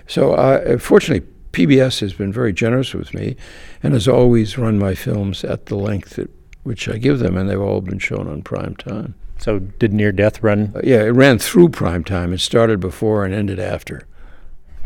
So, 0.09 0.33
uh, 0.33 0.79
fortunately, 0.79 1.27
PBS 1.53 2.01
has 2.01 2.12
been 2.12 2.33
very 2.33 2.53
generous 2.53 2.92
with 2.92 3.14
me, 3.14 3.37
and 3.83 3.95
has 3.95 4.09
always 4.09 4.59
run 4.59 4.79
my 4.79 4.95
films 4.95 5.45
at 5.45 5.66
the 5.66 5.77
length 5.77 6.19
at 6.19 6.29
which 6.64 6.88
I 6.88 6.99
give 6.99 7.21
them, 7.21 7.37
and 7.37 7.49
they've 7.49 7.61
all 7.61 7.81
been 7.81 8.01
shown 8.01 8.27
on 8.27 8.42
prime 8.42 8.75
time. 8.77 9.14
So, 9.38 9.61
did 9.61 9.92
Near 9.92 10.12
Death 10.12 10.42
run? 10.42 10.73
Uh, 10.75 10.81
yeah, 10.83 11.03
it 11.03 11.11
ran 11.11 11.38
through 11.38 11.69
prime 11.69 12.05
time. 12.05 12.33
It 12.33 12.40
started 12.40 12.81
before 12.81 13.25
and 13.25 13.33
ended 13.33 13.61
after. 13.61 14.07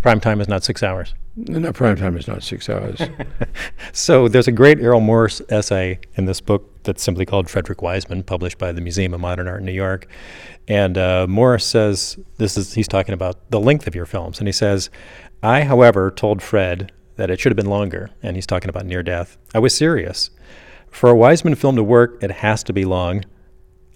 Prime 0.02 0.20
time 0.20 0.40
is 0.40 0.48
not 0.48 0.64
six 0.64 0.82
hours. 0.82 1.14
No, 1.36 1.72
prime 1.72 1.96
time 1.96 2.16
is 2.16 2.26
not 2.26 2.42
six 2.42 2.68
hours. 2.68 3.00
so 3.92 4.28
there's 4.28 4.48
a 4.48 4.52
great 4.52 4.80
Errol 4.80 5.00
Morris 5.00 5.40
essay 5.48 6.00
in 6.16 6.24
this 6.24 6.40
book 6.40 6.82
that's 6.82 7.02
simply 7.02 7.24
called 7.24 7.48
Frederick 7.48 7.82
Wiseman, 7.82 8.22
published 8.22 8.58
by 8.58 8.72
the 8.72 8.80
Museum 8.80 9.14
of 9.14 9.20
Modern 9.20 9.46
Art 9.46 9.60
in 9.60 9.66
New 9.66 9.72
York. 9.72 10.06
And 10.68 10.98
uh, 10.98 11.26
Morris 11.28 11.64
says 11.64 12.18
this 12.38 12.56
is 12.56 12.74
he's 12.74 12.88
talking 12.88 13.12
about 13.12 13.50
the 13.50 13.60
length 13.60 13.86
of 13.86 13.94
your 13.94 14.06
films, 14.06 14.38
and 14.38 14.48
he 14.48 14.52
says, 14.52 14.90
"I, 15.42 15.62
however, 15.62 16.10
told 16.10 16.42
Fred 16.42 16.92
that 17.16 17.30
it 17.30 17.38
should 17.38 17.52
have 17.52 17.56
been 17.56 17.66
longer." 17.66 18.10
And 18.22 18.36
he's 18.36 18.46
talking 18.46 18.70
about 18.70 18.86
Near 18.86 19.02
Death. 19.02 19.36
I 19.54 19.58
was 19.58 19.74
serious. 19.74 20.30
For 20.90 21.10
a 21.10 21.16
Wiseman 21.16 21.54
film 21.54 21.76
to 21.76 21.84
work, 21.84 22.22
it 22.22 22.30
has 22.30 22.62
to 22.64 22.72
be 22.72 22.84
long, 22.84 23.24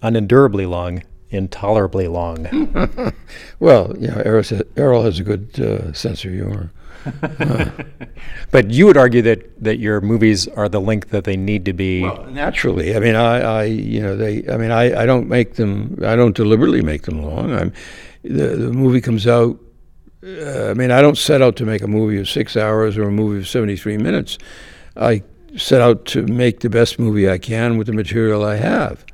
unendurably 0.03 0.69
long, 0.69 1.03
intolerably 1.35 2.09
long. 2.09 3.12
well, 3.61 3.94
yeah, 3.99 4.23
Errol, 4.25 4.44
Errol 4.77 5.03
has 5.03 5.18
a 5.18 5.25
good 5.25 5.61
uh, 5.61 5.92
sense 5.92 6.25
of 6.25 6.33
humor. 6.33 6.70
but 8.51 8.70
you 8.70 8.87
would 8.87 8.97
argue 8.97 9.20
that, 9.23 9.62
that 9.62 9.79
your 9.79 10.01
movies 10.01 10.49
are 10.49 10.68
the 10.68 10.81
length 10.81 11.11
that 11.11 11.25
they 11.25 11.37
need 11.37 11.64
to 11.66 11.73
be. 11.73 12.03
Well, 12.03 12.25
naturally, 12.31 12.97
I 12.97 12.99
mean, 12.99 13.14
I, 13.14 13.40
I, 13.40 13.64
you 13.64 14.01
know, 14.01 14.16
they. 14.16 14.47
I 14.49 14.57
mean, 14.57 14.70
I, 14.70 15.03
I 15.03 15.07
don't 15.07 15.29
make 15.29 15.57
them. 15.57 15.99
I 16.03 16.16
don't 16.16 16.35
deliberately 16.35 16.81
make 16.81 17.03
them 17.03 17.23
long. 17.23 17.53
I'm, 17.53 17.73
the 18.23 18.57
the 18.57 18.73
movie 18.73 19.03
comes 19.03 19.27
out. 19.27 19.59
Uh, 20.27 20.70
I 20.70 20.75
mean, 20.75 20.90
I 20.90 21.03
don't 21.03 21.18
set 21.18 21.42
out 21.42 21.57
to 21.57 21.66
make 21.66 21.83
a 21.83 21.87
movie 21.87 22.18
of 22.18 22.29
six 22.29 22.57
hours 22.57 22.97
or 22.97 23.03
a 23.03 23.12
movie 23.12 23.38
of 23.38 23.49
seventy 23.49 23.77
three 23.77 23.99
minutes. 23.99 24.38
I 24.97 25.23
set 25.57 25.81
out 25.81 26.05
to 26.07 26.23
make 26.27 26.61
the 26.61 26.70
best 26.70 26.99
movie 26.99 27.29
I 27.29 27.38
can 27.38 27.77
with 27.77 27.87
the 27.87 27.92
material 27.92 28.44
I 28.44 28.57
have, 28.57 29.05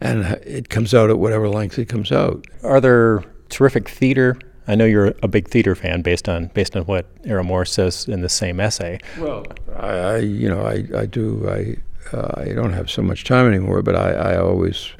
and 0.00 0.24
it 0.44 0.68
comes 0.68 0.94
out 0.94 1.10
at 1.10 1.18
whatever 1.18 1.48
length 1.48 1.78
it 1.78 1.88
comes 1.88 2.12
out. 2.12 2.46
Are 2.62 2.80
there 2.80 3.24
terrific 3.48 3.88
theater 3.88 4.38
I 4.68 4.74
know 4.74 4.84
you're 4.84 5.14
a 5.22 5.28
big 5.28 5.48
theater 5.48 5.74
fan 5.74 6.02
based 6.02 6.28
on 6.28 6.48
based 6.48 6.76
on 6.76 6.84
what 6.84 7.06
Errol 7.24 7.44
Morris 7.44 7.72
says 7.72 8.06
in 8.06 8.20
the 8.20 8.28
same 8.28 8.60
essay. 8.60 9.00
Well, 9.18 9.46
I, 9.74 9.88
I 9.88 10.16
you 10.18 10.48
know 10.48 10.60
I, 10.60 10.84
I 10.94 11.06
do 11.06 11.48
I 11.48 11.76
uh, 12.14 12.32
I 12.36 12.52
don't 12.52 12.74
have 12.74 12.90
so 12.90 13.02
much 13.02 13.24
time 13.24 13.48
anymore, 13.48 13.82
but 13.82 13.96
I, 13.96 14.12
I 14.12 14.36
always 14.36 14.92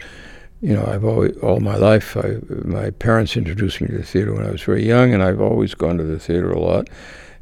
you 0.62 0.74
know 0.74 0.84
I've 0.86 1.04
always 1.04 1.36
all 1.38 1.60
my 1.60 1.76
life 1.76 2.16
I, 2.16 2.38
my 2.64 2.90
parents 2.90 3.36
introduced 3.36 3.82
me 3.82 3.88
to 3.88 3.98
the 3.98 4.02
theater 4.02 4.32
when 4.32 4.46
I 4.46 4.50
was 4.50 4.62
very 4.62 4.86
young, 4.86 5.12
and 5.12 5.22
I've 5.22 5.40
always 5.40 5.74
gone 5.74 5.98
to 5.98 6.04
the 6.04 6.18
theater 6.18 6.50
a 6.50 6.58
lot, 6.58 6.88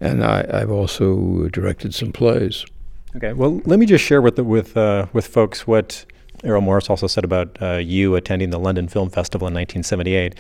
and 0.01 0.25
I, 0.25 0.45
I've 0.53 0.71
also 0.71 1.49
directed 1.53 1.95
some 1.95 2.11
plays. 2.11 2.67
Okay, 3.15 3.35
well 3.35 3.63
let 3.67 3.79
me 3.79 3.87
just 3.87 4.05
share 4.05 4.21
with 4.21 4.35
the, 4.35 4.43
with 4.43 4.77
uh, 4.77 5.07
with 5.13 5.29
folks 5.29 5.65
what 5.65 6.05
Errol 6.47 6.63
Morris 6.63 6.89
also 6.89 7.09
said 7.09 7.25
about 7.25 7.61
uh, 7.61 7.75
you 7.75 8.15
attending 8.15 8.51
the 8.51 8.59
London 8.59 8.87
Film 8.87 9.11
Festival 9.11 9.49
in 9.49 9.55
1978. 9.55 10.35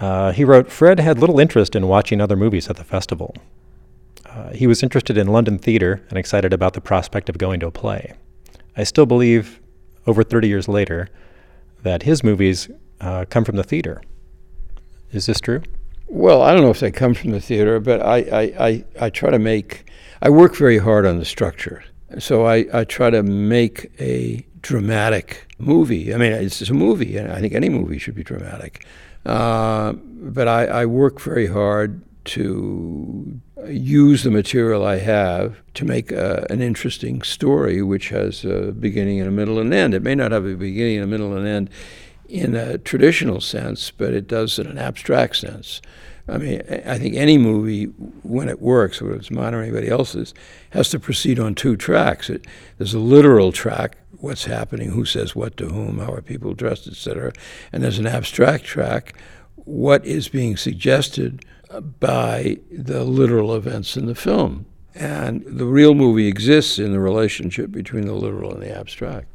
Uh, 0.00 0.32
he 0.32 0.44
wrote 0.44 0.70
Fred 0.70 0.98
had 0.98 1.18
little 1.18 1.38
interest 1.38 1.76
in 1.76 1.86
watching 1.86 2.20
other 2.20 2.36
movies 2.36 2.68
at 2.68 2.76
the 2.76 2.84
festival. 2.84 3.34
Uh, 4.26 4.50
he 4.50 4.66
was 4.66 4.82
interested 4.82 5.16
in 5.16 5.28
London 5.28 5.58
theater 5.58 6.02
and 6.10 6.18
excited 6.18 6.52
about 6.52 6.74
the 6.74 6.80
prospect 6.80 7.28
of 7.28 7.38
going 7.38 7.60
to 7.60 7.66
a 7.66 7.70
play. 7.70 8.14
I 8.76 8.84
still 8.84 9.06
believe, 9.06 9.60
over 10.06 10.22
30 10.22 10.48
years 10.48 10.68
later, 10.68 11.08
that 11.82 12.02
his 12.02 12.22
movies 12.22 12.68
uh, 13.00 13.24
come 13.30 13.44
from 13.44 13.56
the 13.56 13.64
theater. 13.64 14.02
Is 15.12 15.26
this 15.26 15.40
true? 15.40 15.62
Well, 16.08 16.42
I 16.42 16.52
don't 16.52 16.62
know 16.62 16.70
if 16.70 16.80
they 16.80 16.90
come 16.90 17.14
from 17.14 17.30
the 17.30 17.40
theater, 17.40 17.80
but 17.80 18.02
I, 18.02 18.18
I, 18.18 18.66
I, 18.66 18.84
I 19.00 19.10
try 19.10 19.30
to 19.30 19.38
make, 19.38 19.90
I 20.20 20.30
work 20.30 20.56
very 20.56 20.78
hard 20.78 21.06
on 21.06 21.18
the 21.18 21.24
structure. 21.24 21.84
So 22.18 22.46
I, 22.46 22.66
I 22.72 22.84
try 22.84 23.10
to 23.10 23.22
make 23.22 23.90
a 23.98 24.44
dramatic 24.60 25.46
movie. 25.58 26.14
I 26.14 26.16
mean, 26.16 26.32
it's, 26.32 26.68
a 26.68 26.74
movie, 26.74 27.16
and 27.16 27.32
I 27.32 27.40
think 27.40 27.54
any 27.54 27.68
movie 27.68 27.98
should 27.98 28.14
be 28.14 28.24
dramatic. 28.24 28.84
Uh, 29.24 29.92
but 29.92 30.48
I, 30.48 30.66
I, 30.66 30.86
work 30.86 31.20
very 31.20 31.48
hard 31.48 32.00
to 32.26 33.40
use 33.68 34.22
the 34.22 34.30
material 34.30 34.84
I 34.84 34.98
have 34.98 35.56
to 35.74 35.84
make 35.84 36.12
a, 36.12 36.46
an 36.48 36.62
interesting 36.62 37.22
story, 37.22 37.82
which 37.82 38.10
has 38.10 38.44
a 38.44 38.72
beginning 38.72 39.18
and 39.18 39.28
a 39.28 39.32
middle 39.32 39.58
and 39.58 39.72
an 39.72 39.78
end. 39.78 39.94
It 39.94 40.02
may 40.02 40.14
not 40.14 40.32
have 40.32 40.46
a 40.46 40.54
beginning 40.54 40.96
and 40.96 41.04
a 41.04 41.08
middle 41.08 41.36
and 41.36 41.46
an 41.46 41.52
end 41.52 41.70
in 42.28 42.54
a 42.54 42.78
traditional 42.78 43.40
sense, 43.40 43.90
but 43.90 44.12
it 44.12 44.28
does 44.28 44.58
in 44.58 44.66
an 44.66 44.78
abstract 44.78 45.36
sense. 45.36 45.80
I 46.28 46.38
mean, 46.38 46.62
I 46.84 46.98
think 46.98 47.14
any 47.14 47.38
movie, 47.38 47.84
when 48.24 48.48
it 48.48 48.60
works, 48.60 49.00
whether 49.00 49.14
it's 49.14 49.30
mine 49.30 49.54
or 49.54 49.62
anybody 49.62 49.88
else's, 49.88 50.34
has 50.70 50.88
to 50.90 50.98
proceed 50.98 51.38
on 51.38 51.54
two 51.54 51.76
tracks. 51.76 52.28
It, 52.28 52.44
there's 52.78 52.94
a 52.94 52.98
literal 52.98 53.52
track, 53.52 53.96
what's 54.26 54.44
happening, 54.44 54.90
who 54.90 55.04
says 55.04 55.34
what 55.34 55.56
to 55.56 55.68
whom, 55.68 55.98
how 55.98 56.12
are 56.12 56.22
people 56.22 56.54
dressed, 56.54 56.86
etc. 56.86 57.32
And 57.72 57.82
there's 57.82 57.98
an 57.98 58.06
abstract 58.06 58.64
track, 58.64 59.14
what 59.56 60.04
is 60.04 60.28
being 60.28 60.56
suggested 60.56 61.44
by 62.00 62.58
the 62.70 63.04
literal 63.04 63.54
events 63.54 63.96
in 63.96 64.06
the 64.06 64.14
film. 64.14 64.66
And 64.94 65.44
the 65.46 65.66
real 65.66 65.94
movie 65.94 66.26
exists 66.26 66.78
in 66.78 66.92
the 66.92 67.00
relationship 67.00 67.70
between 67.70 68.06
the 68.06 68.14
literal 68.14 68.52
and 68.52 68.62
the 68.62 68.76
abstract. 68.76 69.28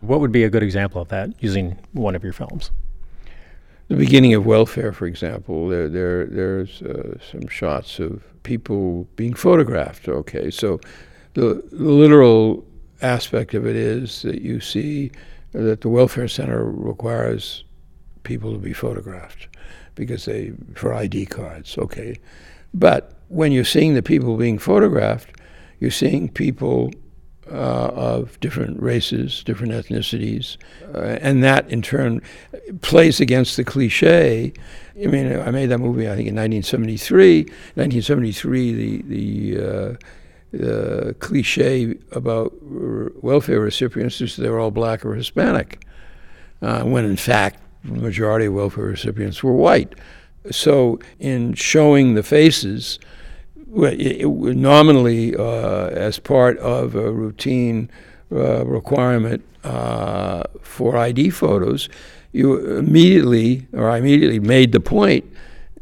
What 0.00 0.20
would 0.20 0.32
be 0.32 0.44
a 0.44 0.50
good 0.50 0.62
example 0.62 1.02
of 1.02 1.08
that 1.08 1.30
using 1.40 1.78
one 1.92 2.14
of 2.14 2.24
your 2.24 2.32
films? 2.32 2.70
the 3.92 3.98
beginning 3.98 4.32
of 4.32 4.46
welfare, 4.46 4.90
for 4.92 5.06
example, 5.06 5.68
there, 5.68 5.86
there 5.86 6.24
there's 6.26 6.80
uh, 6.80 7.18
some 7.30 7.46
shots 7.48 7.98
of 7.98 8.22
people 8.42 9.06
being 9.16 9.34
photographed. 9.34 10.08
Okay, 10.08 10.50
so 10.50 10.80
the, 11.34 11.62
the, 11.70 11.90
literal 11.90 12.64
aspect 13.02 13.54
of 13.54 13.66
it 13.66 13.76
is 13.76 14.22
that 14.22 14.42
you 14.42 14.60
see 14.60 15.10
that 15.52 15.82
the 15.82 15.88
welfare 15.88 16.28
center 16.28 16.64
requires 16.64 17.64
people 18.22 18.52
to 18.52 18.58
be 18.58 18.72
photographed 18.72 19.48
because 19.94 20.24
they 20.24 20.52
for 20.74 20.94
ID 20.94 21.26
cards. 21.26 21.76
Okay, 21.76 22.18
but 22.72 23.14
when 23.28 23.52
you're 23.52 23.64
seeing 23.64 23.94
the 23.94 24.02
people 24.02 24.36
being 24.36 24.58
photographed, 24.58 25.36
you're 25.80 25.90
seeing 25.90 26.28
people 26.28 26.90
uh, 27.50 27.90
of 27.94 28.38
different 28.40 28.80
races, 28.80 29.42
different 29.44 29.72
ethnicities, 29.72 30.56
uh, 30.94 31.18
and 31.20 31.42
that 31.42 31.68
in 31.70 31.82
turn 31.82 32.22
plays 32.80 33.20
against 33.20 33.56
the 33.56 33.64
cliche. 33.64 34.52
I 35.02 35.06
mean, 35.06 35.38
I 35.38 35.50
made 35.50 35.66
that 35.66 35.78
movie 35.78 36.06
I 36.08 36.14
think 36.16 36.28
in 36.28 36.36
1973. 36.36 37.42
1973, 37.74 38.72
the 38.72 39.02
the 39.02 39.66
uh, 39.66 39.96
the 40.52 41.16
cliche 41.18 41.94
about 42.12 42.52
welfare 42.60 43.60
recipients 43.60 44.20
is 44.20 44.36
they 44.36 44.50
were 44.50 44.60
all 44.60 44.70
black 44.70 45.04
or 45.04 45.14
Hispanic, 45.14 45.84
uh, 46.60 46.82
when 46.84 47.04
in 47.04 47.16
fact 47.16 47.58
the 47.84 48.00
majority 48.00 48.46
of 48.46 48.54
welfare 48.54 48.84
recipients 48.84 49.42
were 49.42 49.54
white. 49.54 49.94
So, 50.50 50.98
in 51.20 51.54
showing 51.54 52.14
the 52.14 52.22
faces, 52.22 52.98
it, 53.74 54.22
it, 54.22 54.26
nominally 54.26 55.36
uh, 55.36 55.86
as 55.88 56.18
part 56.18 56.58
of 56.58 56.94
a 56.94 57.12
routine 57.12 57.90
uh, 58.32 58.66
requirement 58.66 59.44
uh, 59.64 60.42
for 60.60 60.96
ID 60.96 61.30
photos, 61.30 61.88
you 62.32 62.76
immediately, 62.76 63.66
or 63.72 63.88
I 63.88 63.98
immediately 63.98 64.40
made 64.40 64.72
the 64.72 64.80
point 64.80 65.24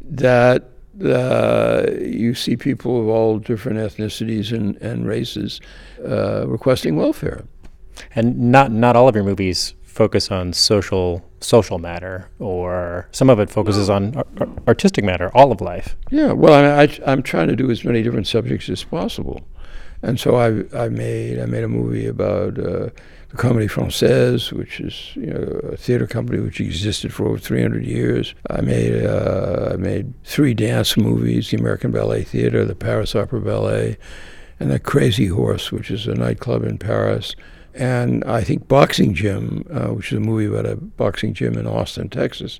that 0.01 0.70
uh, 1.03 1.85
you 1.99 2.33
see 2.33 2.57
people 2.57 2.99
of 2.99 3.07
all 3.07 3.39
different 3.39 3.79
ethnicities 3.79 4.51
and, 4.51 4.75
and 4.77 5.07
races 5.07 5.61
uh, 6.05 6.45
requesting 6.47 6.95
welfare. 6.95 7.45
And 8.15 8.51
not 8.51 8.71
not 8.71 8.95
all 8.95 9.07
of 9.07 9.15
your 9.15 9.23
movies 9.23 9.75
focus 9.83 10.31
on 10.31 10.53
social 10.53 11.23
social 11.39 11.77
matter, 11.77 12.29
or 12.39 13.07
some 13.11 13.29
of 13.29 13.39
it 13.39 13.49
focuses 13.49 13.89
on 13.89 14.15
ar- 14.15 14.47
artistic 14.67 15.03
matter, 15.03 15.29
all 15.35 15.51
of 15.51 15.61
life. 15.61 15.95
Yeah, 16.09 16.31
well, 16.31 16.53
I, 16.53 16.83
I, 16.83 16.99
I'm 17.05 17.21
trying 17.21 17.47
to 17.49 17.55
do 17.55 17.69
as 17.69 17.83
many 17.83 18.01
different 18.01 18.27
subjects 18.27 18.69
as 18.69 18.83
possible, 18.83 19.41
and 20.01 20.19
so 20.19 20.35
I 20.35 20.85
I 20.85 20.89
made 20.89 21.39
I 21.39 21.45
made 21.45 21.63
a 21.63 21.69
movie 21.69 22.07
about. 22.07 22.59
Uh, 22.59 22.89
the 23.31 23.37
Comédie 23.37 23.71
Française, 23.71 24.51
which 24.51 24.79
is 24.79 25.11
you 25.15 25.27
know, 25.27 25.39
a 25.71 25.77
theater 25.77 26.05
company 26.05 26.39
which 26.39 26.59
existed 26.59 27.13
for 27.13 27.27
over 27.27 27.37
300 27.37 27.85
years. 27.85 28.35
I 28.49 28.61
made 28.61 29.05
uh, 29.05 29.71
I 29.73 29.77
made 29.77 30.13
three 30.25 30.53
dance 30.53 30.97
movies: 30.97 31.49
the 31.49 31.57
American 31.57 31.91
Ballet 31.91 32.23
Theater, 32.23 32.65
the 32.65 32.75
Paris 32.75 33.15
Opera 33.15 33.39
Ballet, 33.39 33.97
and 34.59 34.69
the 34.69 34.79
Crazy 34.79 35.27
Horse, 35.27 35.71
which 35.71 35.89
is 35.89 36.07
a 36.07 36.13
nightclub 36.13 36.63
in 36.63 36.77
Paris. 36.77 37.35
And 37.73 38.25
I 38.25 38.43
think 38.43 38.67
Boxing 38.67 39.13
Gym, 39.13 39.65
uh, 39.71 39.93
which 39.93 40.11
is 40.11 40.17
a 40.17 40.21
movie 40.21 40.45
about 40.45 40.65
a 40.65 40.75
boxing 40.75 41.33
gym 41.33 41.57
in 41.57 41.65
Austin, 41.65 42.09
Texas, 42.09 42.59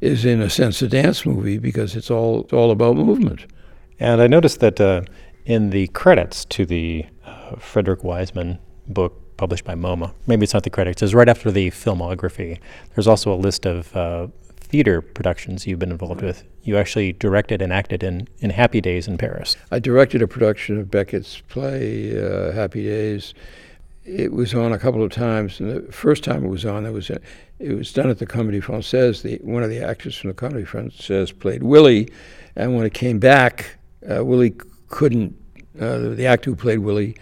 is 0.00 0.24
in 0.24 0.40
a 0.40 0.48
sense 0.48 0.80
a 0.80 0.88
dance 0.88 1.26
movie 1.26 1.58
because 1.58 1.94
it's 1.94 2.10
all 2.10 2.42
it's 2.42 2.54
all 2.54 2.70
about 2.70 2.96
movement. 2.96 3.44
And 4.00 4.22
I 4.22 4.28
noticed 4.28 4.60
that 4.60 4.80
uh, 4.80 5.02
in 5.44 5.70
the 5.70 5.88
credits 5.88 6.46
to 6.46 6.64
the 6.64 7.04
uh, 7.24 7.56
Frederick 7.56 8.02
Wiseman 8.02 8.58
book 8.88 9.25
published 9.36 9.64
by 9.64 9.74
MoMA, 9.74 10.12
maybe 10.26 10.44
it's 10.44 10.54
not 10.54 10.64
the 10.64 10.70
credits, 10.70 11.02
it's 11.02 11.14
right 11.14 11.28
after 11.28 11.50
the 11.50 11.70
filmography. 11.70 12.58
There's 12.94 13.06
also 13.06 13.32
a 13.32 13.36
list 13.36 13.66
of 13.66 13.94
uh, 13.96 14.28
theater 14.56 15.00
productions 15.00 15.66
you've 15.66 15.78
been 15.78 15.92
involved 15.92 16.22
with. 16.22 16.44
You 16.62 16.76
actually 16.76 17.12
directed 17.12 17.62
and 17.62 17.72
acted 17.72 18.02
in, 18.02 18.28
in 18.38 18.50
Happy 18.50 18.80
Days 18.80 19.06
in 19.06 19.18
Paris. 19.18 19.56
I 19.70 19.78
directed 19.78 20.22
a 20.22 20.28
production 20.28 20.78
of 20.78 20.90
Beckett's 20.90 21.40
play, 21.48 22.18
uh, 22.18 22.52
Happy 22.52 22.84
Days 22.84 23.34
it 24.06 24.32
was 24.32 24.54
on 24.54 24.72
a 24.72 24.78
couple 24.78 25.02
of 25.02 25.10
times. 25.10 25.60
And 25.60 25.70
the 25.70 25.92
first 25.92 26.24
time 26.24 26.44
it 26.44 26.48
was 26.48 26.64
on, 26.64 26.86
it 26.86 26.92
was 26.92 27.10
a, 27.10 27.20
it 27.58 27.74
was 27.74 27.92
done 27.92 28.08
at 28.08 28.18
the 28.18 28.26
Comédie 28.26 28.62
Française. 28.62 29.22
The, 29.22 29.38
one 29.42 29.62
of 29.62 29.70
the 29.70 29.80
actors 29.80 30.16
from 30.16 30.28
the 30.28 30.34
Comédie 30.34 30.66
Française 30.66 31.36
played 31.36 31.62
Willie, 31.62 32.08
and 32.54 32.76
when 32.76 32.86
it 32.86 32.94
came 32.94 33.18
back, 33.18 33.76
uh, 34.08 34.24
Willie 34.24 34.54
couldn't. 34.88 35.36
Uh, 35.78 35.98
the 35.98 36.26
actor 36.26 36.50
who 36.50 36.56
played 36.56 36.78
Willie 36.78 37.16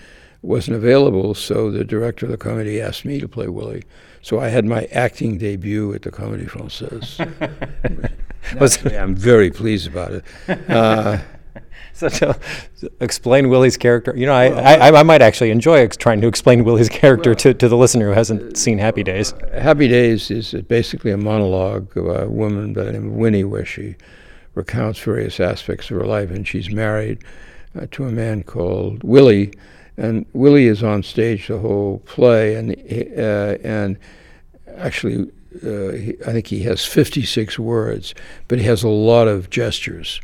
wasn't 0.45 0.77
available, 0.77 1.35
so 1.35 1.71
the 1.71 1.85
director 1.85 2.27
of 2.27 2.33
the 2.33 2.39
comedy 2.39 2.81
asked 2.81 3.05
me 3.05 3.19
to 3.21 3.29
play 3.29 3.49
Willie. 3.49 3.85
So 4.23 4.41
I 4.41 4.49
had 4.49 4.65
my 4.65 4.85
acting 4.87 5.39
debut 5.39 5.93
at 5.95 6.03
the 6.03 6.11
Comédie 6.11 6.49
Française. 6.49 7.21
I'm 8.99 9.15
very 9.15 9.51
pleased 9.51 9.87
about 9.87 10.13
it. 10.13 10.25
Uh, 10.71 11.19
so 11.93 12.09
to 12.09 12.39
explain 13.01 13.49
Willie's 13.49 13.77
character, 13.77 14.13
you 14.17 14.27
know, 14.27 14.35
I, 14.35 14.47
I, 14.47 15.01
I, 15.01 15.03
might 15.03 15.23
actually 15.23 15.51
enjoy 15.51 15.79
ex- 15.79 15.97
trying 15.97 16.21
to 16.21 16.27
explain 16.27 16.65
Willie's 16.65 16.89
character 16.89 17.31
well, 17.31 17.37
to, 17.37 17.55
to 17.55 17.69
the 17.69 17.77
listener 17.77 18.09
who 18.09 18.15
hasn't 18.15 18.57
seen 18.57 18.79
Happy 18.79 19.03
Days. 19.03 19.33
Uh, 19.33 19.61
Happy 19.61 19.89
Days 19.89 20.31
is 20.31 20.53
basically 20.69 21.11
a 21.11 21.17
monologue 21.17 21.97
of 21.97 22.07
a 22.07 22.29
woman 22.29 22.73
by 22.73 22.85
the 22.85 22.93
name 22.93 23.07
of 23.07 23.13
Winnie 23.13 23.45
where 23.45 23.65
she 23.65 23.97
recounts 24.55 24.99
various 25.01 25.41
aspects 25.41 25.91
of 25.91 25.97
her 25.97 26.07
life, 26.07 26.31
and 26.31 26.47
she's 26.47 26.71
married 26.71 27.19
uh, 27.79 27.87
to 27.93 28.05
a 28.05 28.11
man 28.11 28.43
called 28.43 29.03
Willie, 29.03 29.53
and 29.97 30.27
Willie 30.33 30.67
is 30.67 30.83
on 30.83 31.03
stage 31.03 31.49
the 31.49 31.59
whole 31.59 32.01
play, 32.01 32.55
and 32.55 32.73
uh, 33.17 33.59
and 33.67 33.99
actually, 34.77 35.31
uh, 35.63 35.93
he, 35.93 36.17
I 36.27 36.33
think 36.33 36.49
he 36.49 36.63
has 36.65 36.85
56 36.85 37.59
words, 37.59 38.15
but 38.49 38.59
he 38.59 38.65
has 38.65 38.83
a 38.83 38.89
lot 38.89 39.29
of 39.29 39.51
gestures, 39.51 40.21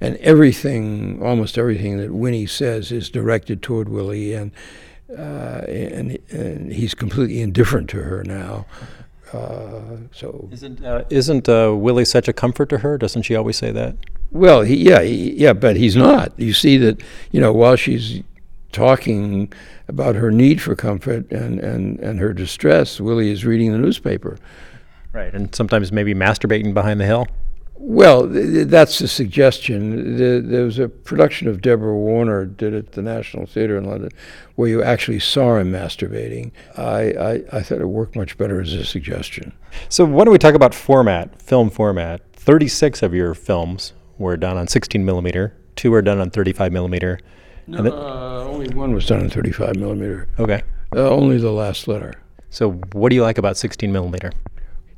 and 0.00 0.16
everything, 0.16 1.22
almost 1.22 1.56
everything 1.56 1.98
that 1.98 2.12
Winnie 2.12 2.46
says 2.46 2.92
is 2.92 3.08
directed 3.08 3.62
toward 3.62 3.88
Willie, 3.88 4.34
and 4.34 4.52
uh, 5.10 5.62
and, 5.68 6.18
and 6.30 6.72
he's 6.72 6.94
completely 6.94 7.40
indifferent 7.40 7.88
to 7.90 8.02
her 8.02 8.22
now. 8.24 8.66
Uh, 9.32 9.96
so 10.12 10.48
isn't 10.52 10.84
uh, 10.84 11.04
isn't 11.10 11.48
uh, 11.48 11.74
Willie 11.74 12.04
such 12.04 12.28
a 12.28 12.32
comfort 12.32 12.68
to 12.68 12.78
her? 12.78 12.96
Doesn't 12.98 13.22
she 13.22 13.34
always 13.34 13.56
say 13.56 13.70
that? 13.72 13.96
Well, 14.30 14.62
he, 14.62 14.76
yeah, 14.76 15.02
he, 15.02 15.32
yeah, 15.32 15.52
but 15.52 15.76
he's 15.76 15.96
not. 15.96 16.32
You 16.38 16.52
see 16.52 16.76
that, 16.78 17.02
you 17.30 17.40
know, 17.40 17.52
while 17.52 17.76
she's 17.76 18.22
talking 18.76 19.52
about 19.88 20.14
her 20.14 20.30
need 20.30 20.60
for 20.60 20.76
comfort 20.76 21.30
and, 21.32 21.58
and, 21.58 21.98
and 22.00 22.20
her 22.20 22.32
distress, 22.32 23.00
Willie 23.00 23.30
is 23.30 23.44
reading 23.44 23.72
the 23.72 23.78
newspaper. 23.78 24.38
Right, 25.12 25.34
and 25.34 25.54
sometimes 25.54 25.90
maybe 25.90 26.14
masturbating 26.14 26.74
behind 26.74 27.00
the 27.00 27.06
hill. 27.06 27.26
Well, 27.78 28.30
th- 28.30 28.68
that's 28.68 28.98
the 28.98 29.08
suggestion. 29.08 30.16
The, 30.16 30.40
there 30.44 30.64
was 30.64 30.78
a 30.78 30.88
production 30.88 31.48
of 31.48 31.60
Deborah 31.60 31.94
Warner 31.94 32.44
did 32.44 32.74
at 32.74 32.92
the 32.92 33.02
National 33.02 33.46
Theatre 33.46 33.78
in 33.78 33.84
London, 33.84 34.10
where 34.56 34.68
you 34.68 34.82
actually 34.82 35.20
saw 35.20 35.56
him 35.56 35.72
masturbating. 35.72 36.52
I, 36.76 37.12
I, 37.12 37.42
I 37.52 37.62
thought 37.62 37.80
it 37.80 37.86
worked 37.86 38.16
much 38.16 38.36
better 38.36 38.60
as 38.60 38.72
a 38.72 38.84
suggestion. 38.84 39.52
So, 39.88 40.04
why 40.04 40.24
don't 40.24 40.32
we 40.32 40.38
talk 40.38 40.54
about 40.54 40.74
format, 40.74 41.40
film 41.40 41.70
format? 41.70 42.22
Thirty-six 42.32 43.02
of 43.02 43.14
your 43.14 43.34
films 43.34 43.92
were 44.18 44.36
done 44.36 44.56
on 44.56 44.66
16 44.66 45.04
millimeter. 45.04 45.54
Two 45.74 45.90
were 45.90 46.02
done 46.02 46.20
on 46.20 46.30
35 46.30 46.72
millimeter. 46.72 47.18
No, 47.66 47.78
uh, 47.80 47.82
only 48.56 48.74
one 48.74 48.94
was 48.94 49.04
done 49.04 49.20
in 49.20 49.28
35 49.28 49.76
millimeter. 49.76 50.28
Okay. 50.38 50.62
Uh, 50.94 51.10
only 51.10 51.36
the 51.36 51.50
last 51.50 51.86
letter. 51.86 52.14
So, 52.48 52.72
what 52.92 53.10
do 53.10 53.14
you 53.14 53.22
like 53.22 53.36
about 53.36 53.58
16 53.58 53.92
millimeter? 53.92 54.32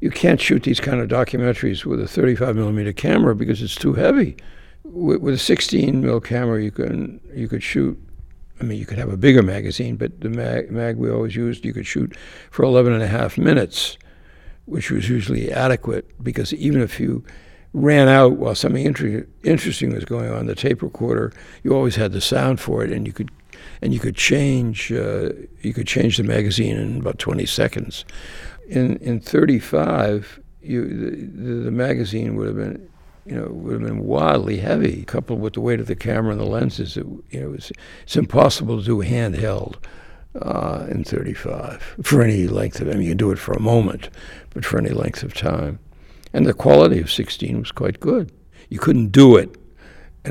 You 0.01 0.11
can't 0.11 0.41
shoot 0.41 0.63
these 0.63 0.79
kind 0.79 1.01
of 1.01 1.09
documentaries 1.09 1.85
with 1.85 2.01
a 2.01 2.07
35 2.07 2.55
millimeter 2.55 2.93
camera 2.93 3.35
because 3.35 3.61
it's 3.61 3.75
too 3.75 3.95
heavy. 3.95 4.37
With, 4.85 5.21
with 5.23 5.35
a 5.35 5.39
16 5.39 6.01
mil 6.01 6.21
camera, 6.21 6.63
you 6.63 6.71
can 6.71 7.21
you 7.35 7.49
could 7.49 7.65
shoot. 7.65 8.01
I 8.61 8.65
mean, 8.65 8.79
you 8.79 8.87
could 8.87 8.99
have 8.99 9.13
a 9.13 9.17
bigger 9.17 9.43
magazine, 9.43 9.97
but 9.97 10.21
the 10.21 10.29
mag, 10.29 10.71
mag 10.71 10.97
we 10.97 11.11
always 11.11 11.35
used, 11.35 11.65
you 11.65 11.73
could 11.73 11.87
shoot 11.87 12.17
for 12.53 12.65
11 12.65 12.93
and 12.93 13.03
a 13.03 13.09
half 13.09 13.39
minutes, 13.39 13.99
which 14.67 14.91
was 14.91 15.09
usually 15.09 15.51
adequate 15.51 16.07
because 16.23 16.53
even 16.55 16.81
if 16.81 17.01
you 17.01 17.25
ran 17.73 18.09
out 18.09 18.33
while 18.33 18.55
something 18.55 18.85
inter- 18.85 19.27
interesting 19.45 19.93
was 19.93 20.05
going 20.05 20.31
on. 20.31 20.47
The 20.47 20.55
tape 20.55 20.83
recorder, 20.83 21.33
you 21.63 21.75
always 21.75 21.97
had 21.97 22.13
the 22.13 22.21
sound 22.21 22.61
for 22.61 22.83
it, 22.83 22.91
and 22.91 23.07
you 23.07 23.13
could 23.13 23.31
and 23.83 23.93
you 23.93 24.01
could 24.01 24.17
change 24.17 24.93
uh, 24.93 25.31
you 25.61 25.73
could 25.73 25.87
change 25.87 26.17
the 26.17 26.23
magazine 26.23 26.77
in 26.77 27.01
about 27.01 27.19
20 27.19 27.47
seconds. 27.47 28.05
In 28.69 28.97
in 28.99 29.21
35, 29.21 30.41
you 30.61 30.89
the, 30.89 31.65
the 31.65 31.71
magazine 31.71 32.37
would 32.37 32.47
have 32.47 32.57
been 32.57 32.89
you 33.27 33.37
know 33.37 33.49
would 33.49 33.75
have 33.75 33.83
been 33.83 34.05
wildly 34.05 34.59
heavy, 34.59 35.05
coupled 35.05 35.41
with 35.41 35.55
the 35.55 35.61
weight 35.61 35.81
of 35.81 35.87
the 35.87 35.97
camera 35.97 36.33
and 36.33 36.41
the 36.41 36.47
lenses. 36.47 36.97
It, 36.97 37.07
you 37.31 37.41
know, 37.41 37.53
it's 37.53 37.73
it's 38.03 38.17
impossible 38.17 38.79
to 38.79 38.85
do 38.85 39.03
handheld. 39.03 39.77
Uh, 40.43 40.87
in 40.91 41.03
35 41.03 41.97
for 42.03 42.23
any 42.23 42.47
length 42.47 42.81
of 42.81 42.89
I 42.89 42.93
mean 42.93 43.03
you 43.03 43.09
can 43.09 43.17
do 43.17 43.33
it 43.33 43.39
for 43.39 43.55
a 43.55 43.61
moment, 43.61 44.11
but 44.51 44.65
for 44.65 44.79
any 44.79 44.91
length 44.91 45.23
of 45.25 45.35
time. 45.35 45.81
And 46.33 46.47
the 46.47 46.53
quality 46.53 47.01
of 47.01 47.11
16 47.11 47.59
was 47.59 47.73
quite 47.73 47.99
good. 47.99 48.31
You 48.69 48.79
couldn't 48.79 49.09
do 49.09 49.37
it 49.37 49.57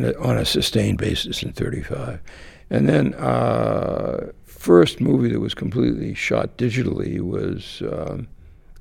a, 0.05 0.17
on 0.19 0.37
a 0.37 0.45
sustained 0.45 0.97
basis 0.97 1.43
in 1.43 1.53
35. 1.53 2.21
And 2.69 2.87
then 2.87 3.13
uh, 3.15 4.31
first 4.43 4.99
movie 4.99 5.29
that 5.29 5.39
was 5.39 5.53
completely 5.53 6.13
shot 6.13 6.57
digitally 6.57 7.21
was 7.21 7.81
um, 7.91 8.27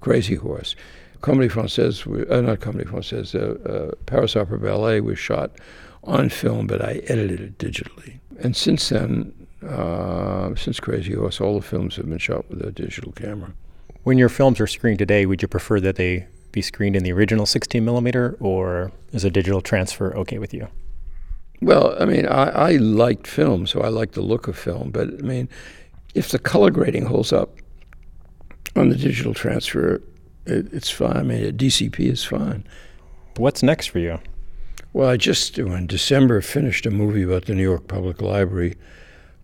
Crazy 0.00 0.34
Horse. 0.34 0.74
Comédie 1.20 1.50
Française, 1.50 2.06
uh, 2.30 2.40
not 2.40 2.60
Comédie 2.60 2.86
Française, 2.86 3.34
uh, 3.34 3.68
uh, 3.68 3.90
Paris 4.06 4.36
Opera 4.36 4.58
Ballet 4.58 5.00
was 5.00 5.18
shot 5.18 5.52
on 6.04 6.28
film, 6.28 6.66
but 6.66 6.82
I 6.82 7.02
edited 7.08 7.40
it 7.40 7.58
digitally. 7.58 8.18
And 8.38 8.54
since 8.54 8.88
then, 8.90 9.32
uh, 9.66 10.54
since 10.54 10.78
Crazy 10.78 11.14
Horse, 11.14 11.40
all 11.40 11.58
the 11.58 11.66
films 11.66 11.96
have 11.96 12.08
been 12.08 12.18
shot 12.18 12.48
with 12.48 12.62
a 12.62 12.70
digital 12.70 13.12
camera. 13.12 13.52
When 14.02 14.18
your 14.18 14.28
films 14.28 14.60
are 14.60 14.66
screened 14.66 14.98
today, 14.98 15.26
would 15.26 15.42
you 15.42 15.48
prefer 15.48 15.80
that 15.80 15.96
they 15.96 16.28
be 16.52 16.62
screened 16.62 16.96
in 16.96 17.02
the 17.02 17.12
original 17.12 17.44
16 17.44 17.84
millimeter, 17.84 18.36
or 18.38 18.92
is 19.12 19.24
a 19.24 19.30
digital 19.30 19.60
transfer 19.60 20.16
okay 20.16 20.38
with 20.38 20.54
you? 20.54 20.68
Well, 21.62 21.96
I 22.00 22.04
mean, 22.04 22.26
I, 22.26 22.48
I 22.48 22.76
liked 22.76 23.26
film, 23.26 23.66
so 23.66 23.80
I 23.80 23.88
like 23.88 24.12
the 24.12 24.20
look 24.20 24.46
of 24.48 24.58
film. 24.58 24.90
But 24.90 25.08
I 25.08 25.22
mean, 25.22 25.48
if 26.14 26.30
the 26.30 26.38
color 26.38 26.70
grading 26.70 27.06
holds 27.06 27.32
up 27.32 27.56
on 28.74 28.90
the 28.90 28.96
digital 28.96 29.34
transfer, 29.34 30.02
it, 30.44 30.72
it's 30.72 30.90
fine. 30.90 31.16
I 31.16 31.22
mean, 31.22 31.44
a 31.44 31.52
DCP 31.52 32.00
is 32.00 32.24
fine. 32.24 32.64
What's 33.36 33.62
next 33.62 33.86
for 33.88 33.98
you? 33.98 34.18
Well, 34.92 35.08
I 35.10 35.16
just 35.16 35.58
in 35.58 35.86
December 35.86 36.40
finished 36.40 36.86
a 36.86 36.90
movie 36.90 37.22
about 37.22 37.46
the 37.46 37.54
New 37.54 37.62
York 37.62 37.86
Public 37.88 38.22
Library 38.22 38.76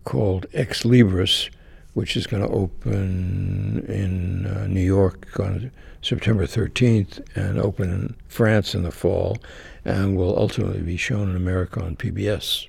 called 0.03 0.47
Ex 0.53 0.83
Libris, 0.83 1.49
which 1.93 2.17
is 2.17 2.27
going 2.27 2.41
to 2.41 2.49
open 2.49 3.85
in 3.87 4.45
uh, 4.45 4.67
New 4.67 4.81
York 4.81 5.39
on 5.39 5.71
September 6.01 6.45
13th 6.45 7.23
and 7.35 7.59
open 7.59 7.89
in 7.89 8.15
France 8.27 8.73
in 8.75 8.83
the 8.83 8.91
fall, 8.91 9.37
and 9.85 10.17
will 10.17 10.37
ultimately 10.37 10.81
be 10.81 10.97
shown 10.97 11.29
in 11.29 11.35
America 11.35 11.81
on 11.81 11.95
PBS. 11.95 12.67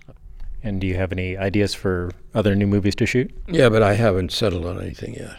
And 0.62 0.80
do 0.80 0.86
you 0.86 0.96
have 0.96 1.12
any 1.12 1.36
ideas 1.36 1.74
for 1.74 2.10
other 2.34 2.54
new 2.54 2.66
movies 2.66 2.94
to 2.96 3.06
shoot? 3.06 3.30
Yeah, 3.48 3.68
but 3.68 3.82
I 3.82 3.94
haven't 3.94 4.32
settled 4.32 4.64
on 4.64 4.80
anything 4.80 5.14
yet. 5.14 5.38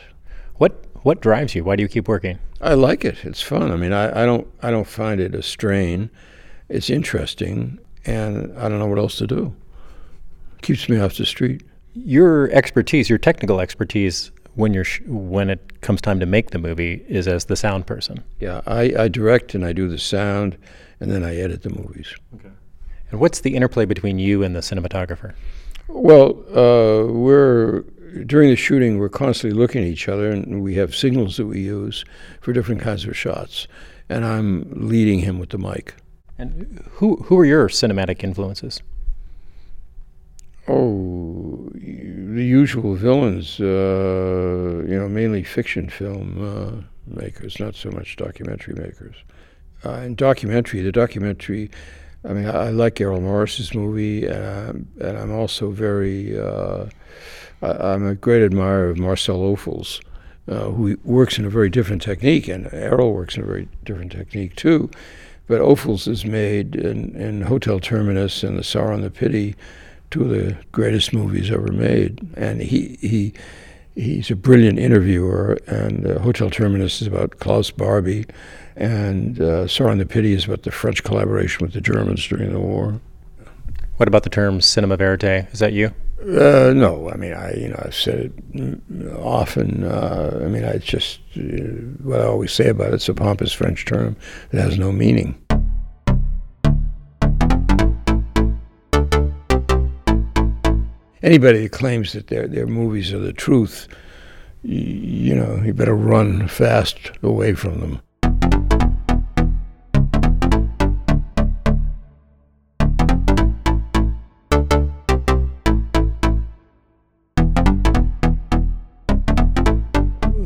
What 0.58 0.86
what 1.04 1.22
drives 1.22 1.54
you? 1.54 1.64
Why 1.64 1.76
do 1.76 1.84
you 1.84 1.90
keep 1.90 2.08
working? 2.08 2.40
I 2.62 2.74
like 2.74 3.06
it. 3.06 3.24
It's 3.24 3.42
fun. 3.42 3.72
I 3.72 3.76
mean, 3.76 3.94
I, 3.94 4.24
I 4.24 4.26
don't 4.26 4.48
I 4.62 4.72
don't 4.72 4.88
find 4.88 5.20
it 5.20 5.36
a 5.36 5.42
strain. 5.42 6.10
It's 6.70 6.90
interesting, 6.90 7.80
and 8.06 8.58
I 8.58 8.70
don't 8.70 8.80
know 8.80 8.88
what 8.88 8.98
else 8.98 9.18
to 9.18 9.28
do. 9.28 9.56
Keeps 10.62 10.90
me 10.90 11.00
off 11.00 11.18
the 11.18 11.26
street. 11.26 11.64
Your 11.96 12.52
expertise, 12.52 13.10
your 13.10 13.18
technical 13.18 13.60
expertise, 13.60 14.32
when 14.56 14.74
you're 14.74 14.84
sh- 14.84 15.02
when 15.06 15.50
it 15.50 15.82
comes 15.82 16.02
time 16.02 16.20
to 16.20 16.26
make 16.26 16.52
the 16.52 16.58
movie 16.58 17.06
is 17.08 17.28
as 17.28 17.46
the 17.46 17.56
sound 17.56 17.86
person. 17.88 18.24
Yeah, 18.40 18.62
I, 18.66 18.94
I 18.98 19.08
direct 19.08 19.54
and 19.54 19.66
I 19.66 19.74
do 19.74 19.88
the 19.88 19.98
sound, 19.98 20.58
and 21.00 21.12
then 21.12 21.24
I 21.24 21.36
edit 21.36 21.64
the 21.64 21.70
movies. 21.70 22.14
Okay. 22.36 22.50
And 23.12 23.20
what's 23.20 23.42
the 23.42 23.56
interplay 23.56 23.86
between 23.86 24.20
you 24.20 24.44
and 24.44 24.56
the 24.56 24.62
cinematographer? 24.62 25.34
Well, 25.88 26.32
uh, 26.50 27.12
we're 27.12 27.82
during 28.26 28.50
the 28.50 28.56
shooting 28.56 28.98
we're 28.98 29.10
constantly 29.10 29.58
looking 29.58 29.84
at 29.84 29.88
each 29.88 30.08
other, 30.08 30.32
and 30.32 30.64
we 30.64 30.76
have 30.76 30.96
signals 30.96 31.38
that 31.38 31.46
we 31.46 31.62
use 31.62 32.06
for 32.42 32.54
different 32.54 32.82
kinds 32.82 33.06
of 33.06 33.16
shots. 33.16 33.68
And 34.10 34.24
I'm 34.24 34.72
leading 34.74 35.20
him 35.20 35.40
with 35.40 35.50
the 35.50 35.58
mic. 35.58 35.96
And 36.38 36.84
who 36.94 37.18
who 37.18 37.38
are 37.38 37.46
your 37.46 37.70
cinematic 37.70 38.24
influences? 38.24 38.82
Oh, 40.68 41.70
the 41.74 42.44
usual 42.44 42.96
villains, 42.96 43.60
uh, 43.60 44.84
you 44.88 44.98
know, 44.98 45.08
mainly 45.08 45.44
fiction 45.44 45.90
film 45.90 46.42
uh, 46.42 47.16
makers, 47.16 47.60
not 47.60 47.76
so 47.76 47.92
much 47.92 48.16
documentary 48.16 48.74
makers. 48.74 49.16
Uh, 49.86 50.00
in 50.00 50.16
documentary, 50.16 50.82
the 50.82 50.92
documentary, 50.92 51.70
I 52.28 52.34
mean, 52.34 52.48
I, 52.48 52.68
I 52.68 52.70
like 52.72 53.00
Errol 53.00 53.22
Morris's 53.22 53.76
movie, 53.76 54.26
and 54.26 54.44
I'm, 54.44 54.88
and 55.00 55.18
I'm 55.18 55.32
also 55.32 55.70
very, 55.70 56.38
uh, 56.38 56.86
I, 57.62 57.94
am 57.94 58.08
a 58.08 58.16
great 58.16 58.44
admirer 58.44 58.90
of 58.90 58.98
Marcel 58.98 59.42
Ophuls, 59.42 60.02
uh, 60.48 60.72
who 60.72 60.98
works 61.04 61.38
in 61.38 61.46
a 61.46 61.50
very 61.50 61.70
different 61.70 62.02
technique, 62.02 62.48
and 62.48 62.74
Errol 62.74 63.14
works 63.14 63.38
in 63.38 63.44
a 63.44 63.46
very 63.46 63.68
different 63.84 64.12
technique 64.12 64.56
too. 64.56 64.90
But 65.48 65.62
Ophuls 65.62 66.08
has 66.08 66.26
made 66.26 66.76
in, 66.76 67.16
in 67.16 67.42
Hotel 67.42 67.80
Terminus 67.80 68.42
and 68.42 68.58
The 68.58 68.64
Sorrow 68.64 68.96
and 68.96 69.04
the 69.04 69.12
Pity 69.12 69.56
two 70.12 70.24
of 70.24 70.30
the 70.30 70.58
greatest 70.72 71.14
movies 71.14 71.52
ever 71.52 71.72
made. 71.72 72.20
And 72.36 72.62
he 72.62 72.98
he 73.02 73.34
he's 73.96 74.30
a 74.30 74.36
brilliant 74.36 74.80
interviewer, 74.80 75.58
and 75.68 76.06
uh, 76.06 76.20
Hotel 76.20 76.50
Terminus 76.50 77.02
is 77.02 77.08
about 77.08 77.40
Klaus 77.40 77.72
Barbie, 77.72 78.26
and 78.76 79.40
uh, 79.40 79.66
Serendipity 79.66 80.34
is 80.36 80.46
about 80.46 80.64
the 80.64 80.72
French 80.72 81.04
collaboration 81.04 81.66
with 81.66 81.74
the 81.74 81.82
Germans 81.82 82.28
during 82.28 82.52
the 82.52 82.60
war. 82.60 83.00
What 83.98 84.08
about 84.08 84.24
the 84.24 84.30
term 84.30 84.60
cinema 84.60 84.98
verite? 84.98 85.48
Is 85.54 85.60
that 85.60 85.74
you? 85.74 85.94
Uh, 86.22 86.74
no, 86.76 87.10
I 87.12 87.18
mean, 87.18 87.34
I 87.34 87.54
you 87.54 87.70
know 87.70 87.82
I've 87.86 87.96
said 87.96 88.34
it 88.54 89.14
often. 89.18 89.84
Uh, 89.84 90.42
I 90.44 90.48
mean, 90.48 90.66
I 90.66 90.78
just 90.78 91.20
uh, 91.38 91.42
what 92.04 92.20
I 92.20 92.26
always 92.26 92.52
say 92.52 92.70
about 92.70 92.90
it, 92.90 92.96
it's 92.96 93.10
a 93.10 93.14
pompous 93.14 93.54
French 93.54 93.86
term 93.86 94.16
that 94.52 94.62
has 94.62 94.78
no 94.78 94.92
meaning. 94.92 95.38
Anybody 101.26 101.64
that 101.64 101.72
claims 101.72 102.14
that 102.14 102.28
their 102.28 102.48
their 102.48 102.68
movies 102.68 103.12
are 103.12 103.18
the 103.18 103.34
truth, 103.34 103.88
you, 104.62 104.78
you 104.78 105.36
know, 105.36 105.60
you 105.66 105.74
better 105.74 105.96
run 105.96 106.48
fast 106.48 107.10
away 107.24 107.56
from 107.56 107.80
them. 107.80 108.00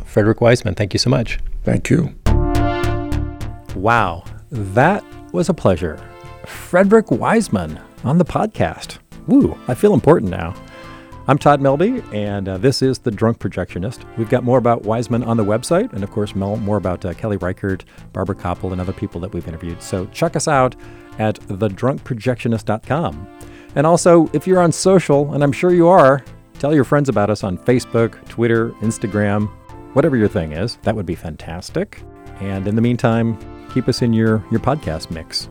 Frederick 0.05 0.39
Wiseman, 0.39 0.75
thank 0.75 0.93
you 0.93 0.99
so 0.99 1.09
much. 1.09 1.39
Thank 1.65 1.89
you. 1.89 2.15
Wow, 3.75 4.23
that 4.49 5.03
was 5.33 5.49
a 5.49 5.53
pleasure. 5.53 5.99
Frederick 6.45 7.11
Wiseman 7.11 7.77
on 8.05 8.17
the 8.17 8.23
podcast. 8.23 8.99
Woo, 9.27 9.59
I 9.67 9.73
feel 9.73 9.93
important 9.93 10.31
now. 10.31 10.55
I'm 11.29 11.37
Todd 11.37 11.61
Melby, 11.61 12.01
and 12.11 12.49
uh, 12.49 12.57
this 12.57 12.81
is 12.81 12.97
The 12.97 13.11
Drunk 13.11 13.37
Projectionist. 13.37 14.03
We've 14.17 14.31
got 14.31 14.43
more 14.43 14.57
about 14.57 14.81
Wiseman 14.81 15.23
on 15.23 15.37
the 15.37 15.45
website, 15.45 15.93
and 15.93 16.03
of 16.03 16.09
course, 16.09 16.33
more 16.33 16.77
about 16.77 17.05
uh, 17.05 17.13
Kelly 17.13 17.37
Reichardt, 17.37 17.85
Barbara 18.13 18.33
Kopple, 18.33 18.71
and 18.71 18.81
other 18.81 18.93
people 18.93 19.21
that 19.21 19.31
we've 19.31 19.47
interviewed. 19.47 19.79
So 19.83 20.07
check 20.07 20.35
us 20.35 20.47
out 20.47 20.75
at 21.19 21.39
thedrunkprojectionist.com. 21.41 23.27
And 23.75 23.85
also, 23.85 24.27
if 24.33 24.47
you're 24.47 24.59
on 24.59 24.71
social, 24.71 25.31
and 25.35 25.43
I'm 25.43 25.51
sure 25.51 25.71
you 25.71 25.87
are, 25.87 26.25
tell 26.57 26.73
your 26.73 26.83
friends 26.83 27.09
about 27.09 27.29
us 27.29 27.43
on 27.43 27.59
Facebook, 27.59 28.27
Twitter, 28.27 28.71
Instagram, 28.81 29.49
whatever 29.93 30.17
your 30.17 30.29
thing 30.29 30.53
is. 30.53 30.77
That 30.81 30.95
would 30.95 31.05
be 31.05 31.13
fantastic. 31.13 32.01
And 32.39 32.67
in 32.67 32.73
the 32.73 32.81
meantime, 32.81 33.37
keep 33.71 33.87
us 33.87 34.01
in 34.01 34.13
your, 34.13 34.43
your 34.49 34.61
podcast 34.61 35.11
mix. 35.11 35.47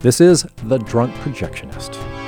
This 0.00 0.20
is 0.20 0.46
The 0.64 0.76
Drunk 0.76 1.14
Projectionist. 1.14 2.21